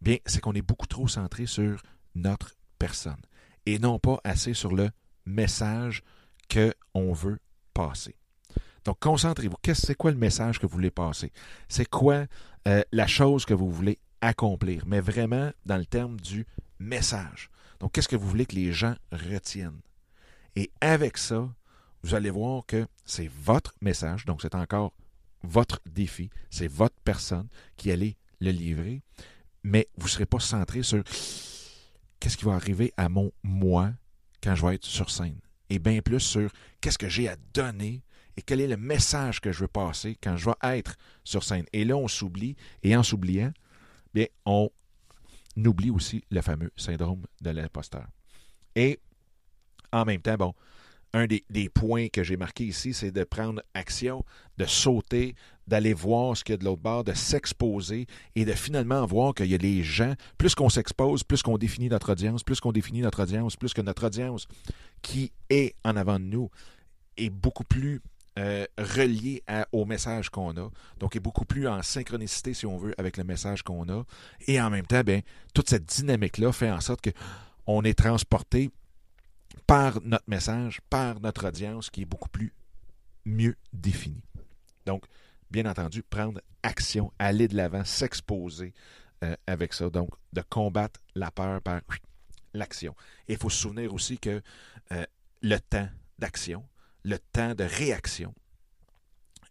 Bien, 0.00 0.18
c'est 0.26 0.40
qu'on 0.40 0.52
est 0.52 0.62
beaucoup 0.62 0.86
trop 0.86 1.08
centré 1.08 1.46
sur 1.46 1.82
notre 2.14 2.54
personne 2.78 3.20
et 3.64 3.78
non 3.78 3.98
pas 3.98 4.20
assez 4.24 4.54
sur 4.54 4.74
le 4.74 4.90
message 5.24 6.02
qu'on 6.50 7.12
veut 7.12 7.38
passer. 7.74 8.14
Donc, 8.86 9.00
concentrez-vous. 9.00 9.56
C'est 9.74 9.96
quoi 9.96 10.12
le 10.12 10.16
message 10.16 10.58
que 10.60 10.66
vous 10.66 10.72
voulez 10.72 10.92
passer? 10.92 11.32
C'est 11.68 11.88
quoi 11.88 12.26
euh, 12.68 12.82
la 12.92 13.06
chose 13.08 13.44
que 13.44 13.52
vous 13.52 13.70
voulez 13.70 13.98
accomplir? 14.20 14.84
Mais 14.86 15.00
vraiment 15.00 15.50
dans 15.66 15.76
le 15.76 15.84
terme 15.84 16.18
du 16.20 16.46
message. 16.78 17.50
Donc, 17.80 17.92
qu'est-ce 17.92 18.08
que 18.08 18.16
vous 18.16 18.28
voulez 18.28 18.46
que 18.46 18.54
les 18.54 18.72
gens 18.72 18.94
retiennent? 19.10 19.80
Et 20.54 20.70
avec 20.80 21.18
ça, 21.18 21.48
vous 22.02 22.14
allez 22.14 22.30
voir 22.30 22.64
que 22.64 22.86
c'est 23.04 23.28
votre 23.28 23.74
message, 23.80 24.24
donc 24.24 24.40
c'est 24.40 24.54
encore 24.54 24.92
votre 25.42 25.80
défi, 25.84 26.30
c'est 26.48 26.68
votre 26.68 26.94
personne 27.04 27.48
qui 27.76 27.90
allait 27.90 28.16
le 28.40 28.52
livrer, 28.52 29.02
mais 29.64 29.88
vous 29.96 30.06
ne 30.06 30.10
serez 30.10 30.26
pas 30.26 30.38
centré 30.38 30.82
sur 30.82 31.02
qu'est-ce 32.20 32.36
qui 32.36 32.44
va 32.44 32.54
arriver 32.54 32.92
à 32.96 33.08
mon 33.08 33.32
moi 33.42 33.92
quand 34.42 34.54
je 34.54 34.64
vais 34.64 34.76
être 34.76 34.84
sur 34.84 35.10
scène, 35.10 35.40
et 35.68 35.78
bien 35.78 36.00
plus 36.00 36.20
sur 36.20 36.50
qu'est-ce 36.80 36.98
que 36.98 37.08
j'ai 37.08 37.28
à 37.28 37.36
donner 37.52 38.02
et 38.36 38.42
quel 38.42 38.60
est 38.60 38.68
le 38.68 38.76
message 38.76 39.40
que 39.40 39.52
je 39.52 39.60
veux 39.60 39.68
passer 39.68 40.16
quand 40.22 40.36
je 40.36 40.46
vais 40.46 40.78
être 40.78 40.96
sur 41.24 41.42
scène? 41.42 41.64
Et 41.72 41.84
là, 41.84 41.96
on 41.96 42.08
s'oublie, 42.08 42.56
et 42.82 42.96
en 42.96 43.02
s'oubliant, 43.02 43.52
bien, 44.12 44.26
on 44.44 44.70
oublie 45.56 45.90
aussi 45.90 46.22
le 46.30 46.42
fameux 46.42 46.70
syndrome 46.76 47.24
de 47.40 47.50
l'imposteur. 47.50 48.06
Et 48.74 49.00
en 49.92 50.04
même 50.04 50.20
temps, 50.20 50.36
bon, 50.36 50.54
un 51.14 51.26
des, 51.26 51.68
points 51.70 52.08
que 52.08 52.22
j'ai 52.22 52.36
marqué 52.36 52.64
ici, 52.64 52.92
c'est 52.92 53.10
de 53.10 53.24
prendre 53.24 53.62
action, 53.72 54.24
de 54.58 54.66
sauter, 54.66 55.34
d'aller 55.66 55.94
voir 55.94 56.36
ce 56.36 56.44
qu'il 56.44 56.52
y 56.52 56.54
a 56.54 56.58
de 56.58 56.64
l'autre 56.64 56.82
bord, 56.82 57.04
de 57.04 57.14
s'exposer 57.14 58.06
et 58.34 58.44
de 58.44 58.52
finalement 58.52 59.04
voir 59.06 59.34
qu'il 59.34 59.46
y 59.46 59.54
a 59.54 59.58
des 59.58 59.82
gens, 59.82 60.14
plus 60.36 60.54
qu'on 60.54 60.68
s'expose, 60.68 61.24
plus 61.24 61.42
qu'on 61.42 61.56
définit 61.56 61.88
notre 61.88 62.12
audience, 62.12 62.42
plus 62.42 62.60
qu'on 62.60 62.72
définit 62.72 63.00
notre 63.00 63.22
audience, 63.22 63.56
plus 63.56 63.72
que 63.72 63.80
notre 63.80 64.06
audience 64.06 64.46
qui 65.00 65.32
est 65.48 65.74
en 65.84 65.96
avant 65.96 66.18
de 66.18 66.24
nous 66.24 66.50
est 67.16 67.30
beaucoup 67.30 67.64
plus 67.64 68.02
euh, 68.38 68.66
relié 68.78 69.42
au 69.72 69.84
message 69.84 70.30
qu'on 70.30 70.56
a. 70.56 70.70
Donc, 70.98 71.16
est 71.16 71.20
beaucoup 71.20 71.44
plus 71.44 71.66
en 71.68 71.82
synchronicité, 71.82 72.54
si 72.54 72.66
on 72.66 72.76
veut, 72.76 72.94
avec 72.98 73.16
le 73.16 73.24
message 73.24 73.62
qu'on 73.62 73.88
a. 73.88 74.04
Et 74.46 74.60
en 74.60 74.70
même 74.70 74.86
temps, 74.86 75.02
bien, 75.02 75.20
toute 75.54 75.70
cette 75.70 75.86
dynamique-là 75.86 76.52
fait 76.52 76.70
en 76.70 76.80
sorte 76.80 77.08
qu'on 77.66 77.82
est 77.82 77.98
transporté 77.98 78.70
par 79.66 80.00
notre 80.02 80.28
message, 80.28 80.80
par 80.90 81.20
notre 81.20 81.48
audience 81.48 81.90
qui 81.90 82.02
est 82.02 82.06
beaucoup 82.06 82.28
plus 82.28 82.52
mieux 83.24 83.56
définie. 83.72 84.22
Donc, 84.86 85.04
bien 85.50 85.66
entendu, 85.66 86.02
prendre 86.02 86.40
action, 86.62 87.12
aller 87.18 87.48
de 87.48 87.56
l'avant, 87.56 87.84
s'exposer 87.84 88.72
euh, 89.24 89.34
avec 89.46 89.72
ça. 89.72 89.90
Donc, 89.90 90.10
de 90.32 90.42
combattre 90.42 91.00
la 91.14 91.30
peur 91.30 91.60
par 91.62 91.80
l'action. 92.54 92.94
Il 93.28 93.36
faut 93.36 93.50
se 93.50 93.62
souvenir 93.62 93.92
aussi 93.92 94.18
que 94.18 94.42
euh, 94.92 95.04
le 95.42 95.58
temps 95.58 95.88
d'action, 96.18 96.64
le 97.06 97.18
temps 97.18 97.54
de 97.54 97.62
réaction 97.62 98.34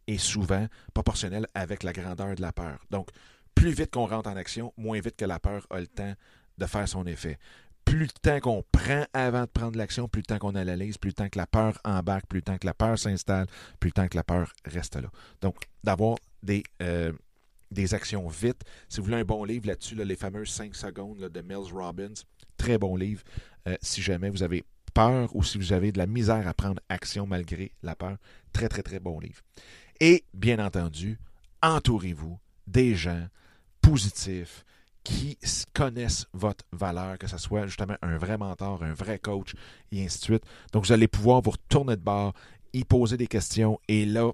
est 0.08 0.18
souvent 0.18 0.68
proportionnel 0.94 1.48
avec 1.56 1.84
la 1.84 1.94
grandeur 1.94 2.36
de 2.36 2.42
la 2.42 2.52
peur. 2.52 2.80
Donc, 2.92 3.08
plus 3.56 3.72
vite 3.72 3.92
qu'on 3.92 4.06
rentre 4.06 4.30
en 4.30 4.36
action, 4.36 4.74
moins 4.78 5.00
vite 5.00 5.16
que 5.16 5.26
la 5.26 5.40
peur 5.40 5.66
a 5.70 5.80
le 5.80 5.88
temps 5.88 6.14
de 6.58 6.66
faire 6.66 6.88
son 6.88 7.06
effet. 7.08 7.40
Plus 7.86 8.02
le 8.02 8.08
temps 8.08 8.40
qu'on 8.42 8.64
prend 8.72 9.06
avant 9.14 9.44
de 9.44 9.50
prendre 9.50 9.78
l'action, 9.78 10.10
plus 10.10 10.20
le 10.20 10.26
temps 10.26 10.38
qu'on 10.38 10.56
analyse, 10.56 10.98
plus 10.98 11.10
le 11.10 11.14
temps 11.14 11.30
que 11.30 11.38
la 11.38 11.48
peur 11.48 11.80
embarque, 11.86 12.28
plus 12.28 12.40
le 12.40 12.44
temps 12.44 12.58
que 12.58 12.66
la 12.66 12.74
peur 12.74 13.00
s'installe, 13.00 13.48
plus 13.80 13.88
le 13.90 13.94
temps 13.94 14.08
que 14.10 14.18
la 14.18 14.24
peur 14.24 14.52
reste 14.66 14.98
là. 14.98 15.10
Donc, 15.42 15.56
d'avoir 15.84 16.18
des, 16.44 16.64
euh, 16.82 17.14
des 17.72 17.94
actions 17.94 18.28
vite. 18.28 18.64
Si 18.90 18.98
vous 18.98 19.06
voulez 19.06 19.18
un 19.18 19.24
bon 19.24 19.46
livre 19.46 19.68
là-dessus, 19.68 19.96
les 19.96 20.16
fameuses 20.18 20.50
5 20.50 20.76
secondes 20.76 21.20
de 21.20 21.42
Mills 21.42 21.72
Robbins, 21.72 22.14
très 22.58 22.78
bon 22.78 22.98
livre 22.98 23.24
euh, 23.68 23.78
si 23.82 24.02
jamais 24.02 24.30
vous 24.30 24.44
avez 24.44 24.66
peur 24.96 25.36
ou 25.36 25.44
si 25.44 25.60
vous 25.60 25.74
avez 25.74 25.92
de 25.92 26.00
la 26.00 26.08
misère 26.08 26.48
à 26.48 26.56
prendre 26.56 26.82
action 26.90 27.28
malgré 27.28 27.72
la 27.84 27.96
peur. 27.96 28.18
Très, 28.52 28.68
très, 28.68 28.82
très 28.82 29.00
bon 29.00 29.20
livre. 29.20 29.42
Et 30.00 30.24
bien 30.34 30.58
entendu, 30.66 31.20
entourez-vous 31.62 32.40
des 32.66 32.96
gens 32.96 33.28
positifs 33.82 34.66
qui 35.04 35.38
connaissent 35.74 36.26
votre 36.34 36.66
valeur, 36.72 37.20
que 37.20 37.28
ce 37.28 37.38
soit 37.38 37.68
justement 37.68 37.96
un 38.02 38.18
vrai 38.18 38.40
mentor, 38.40 38.82
un 38.84 38.94
vrai 38.94 39.20
coach, 39.20 39.54
et 39.92 40.04
ainsi 40.04 40.18
de 40.18 40.24
suite. 40.24 40.44
Donc, 40.72 40.86
vous 40.86 40.92
allez 40.92 41.08
pouvoir 41.08 41.42
vous 41.42 41.52
retourner 41.52 41.96
de 41.96 42.02
bord, 42.02 42.34
y 42.74 42.84
poser 42.84 43.16
des 43.16 43.28
questions, 43.28 43.80
et 43.88 44.06
là, 44.06 44.32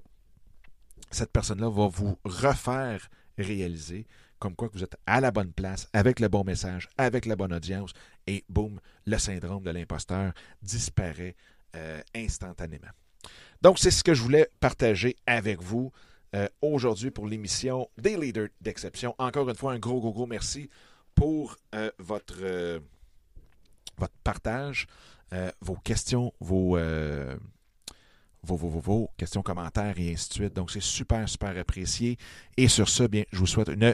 cette 1.09 1.33
personne-là 1.33 1.69
va 1.69 1.87
vous 1.87 2.17
refaire 2.23 3.09
réaliser 3.37 4.07
comme 4.41 4.55
quoi 4.55 4.69
que 4.69 4.73
vous 4.73 4.83
êtes 4.83 4.97
à 5.05 5.21
la 5.21 5.29
bonne 5.29 5.53
place, 5.53 5.87
avec 5.93 6.19
le 6.19 6.27
bon 6.27 6.43
message, 6.43 6.89
avec 6.97 7.27
la 7.27 7.35
bonne 7.35 7.53
audience, 7.53 7.91
et 8.25 8.43
boum, 8.49 8.79
le 9.05 9.17
syndrome 9.19 9.63
de 9.63 9.69
l'imposteur 9.69 10.33
disparaît 10.63 11.35
euh, 11.75 12.01
instantanément. 12.15 12.89
Donc, 13.61 13.77
c'est 13.77 13.91
ce 13.91 14.03
que 14.03 14.15
je 14.15 14.23
voulais 14.23 14.49
partager 14.59 15.15
avec 15.27 15.61
vous 15.61 15.91
euh, 16.35 16.47
aujourd'hui 16.63 17.11
pour 17.11 17.27
l'émission 17.27 17.87
des 17.99 18.17
leaders 18.17 18.47
d'exception. 18.59 19.13
Encore 19.19 19.47
une 19.47 19.55
fois, 19.55 19.73
un 19.73 19.79
gros, 19.79 19.99
gros, 19.99 20.11
gros 20.11 20.25
merci 20.25 20.71
pour 21.13 21.55
euh, 21.75 21.91
votre, 21.99 22.81
votre 23.97 24.15
partage, 24.23 24.87
vos 25.61 25.75
questions, 25.75 26.33
vos, 26.39 26.77
vos, 28.41 28.57
vos, 28.57 28.79
vos, 28.79 29.11
questions, 29.17 29.43
commentaires 29.43 29.99
et 29.99 30.13
ainsi 30.13 30.29
de 30.29 30.33
suite. 30.33 30.53
Donc, 30.55 30.71
c'est 30.71 30.81
super, 30.81 31.29
super 31.29 31.55
apprécié. 31.55 32.17
Et 32.57 32.67
sur 32.67 32.89
ce, 32.89 33.03
bien, 33.03 33.23
je 33.31 33.37
vous 33.37 33.47
souhaite 33.47 33.69
une 33.69 33.93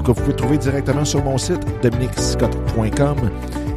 Donc, 0.00 0.16
vous 0.16 0.22
pouvez 0.22 0.34
trouver 0.34 0.56
directement 0.56 1.04
sur 1.04 1.22
mon 1.22 1.36
site 1.36 1.60
dominicscott.com 1.82 3.16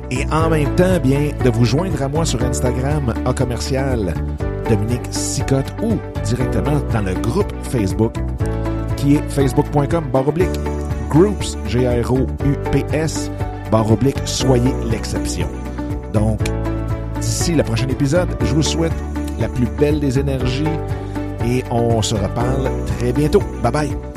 et 0.10 0.26
en 0.32 0.50
même 0.50 0.74
temps, 0.76 0.98
bien, 1.04 1.32
de 1.44 1.50
vous 1.50 1.66
joindre 1.66 2.02
à 2.02 2.08
moi 2.08 2.24
sur 2.24 2.42
Instagram 2.42 3.14
à 3.26 3.34
commercial 3.34 4.14
Dominique 4.70 5.06
Sicotte 5.12 5.74
ou 5.84 5.98
directement 6.24 6.80
dans 6.94 7.02
le 7.02 7.14
groupe 7.16 7.52
Facebook 7.64 8.14
qui 8.96 9.16
est 9.16 9.30
facebook.com 9.30 10.06
barre 10.14 10.30
oblique 10.30 10.48
groups, 11.10 11.58
G-R-O-U-P-S, 11.68 13.30
barre 13.70 13.92
oblique, 13.92 14.22
soyez 14.24 14.74
l'exception. 14.90 15.50
Donc, 16.14 16.40
d'ici 17.20 17.54
le 17.54 17.64
prochain 17.64 17.90
épisode, 17.90 18.30
je 18.46 18.56
vous 18.56 18.64
souhaite 18.64 18.96
la 19.42 19.50
plus 19.50 19.68
belle 19.78 20.00
des 20.00 20.18
énergies 20.18 20.64
et 21.46 21.66
on 21.70 22.02
se 22.02 22.16
reparle 22.16 22.72
très 22.98 23.12
bientôt. 23.12 23.44
Bye 23.62 23.72
bye! 23.74 24.13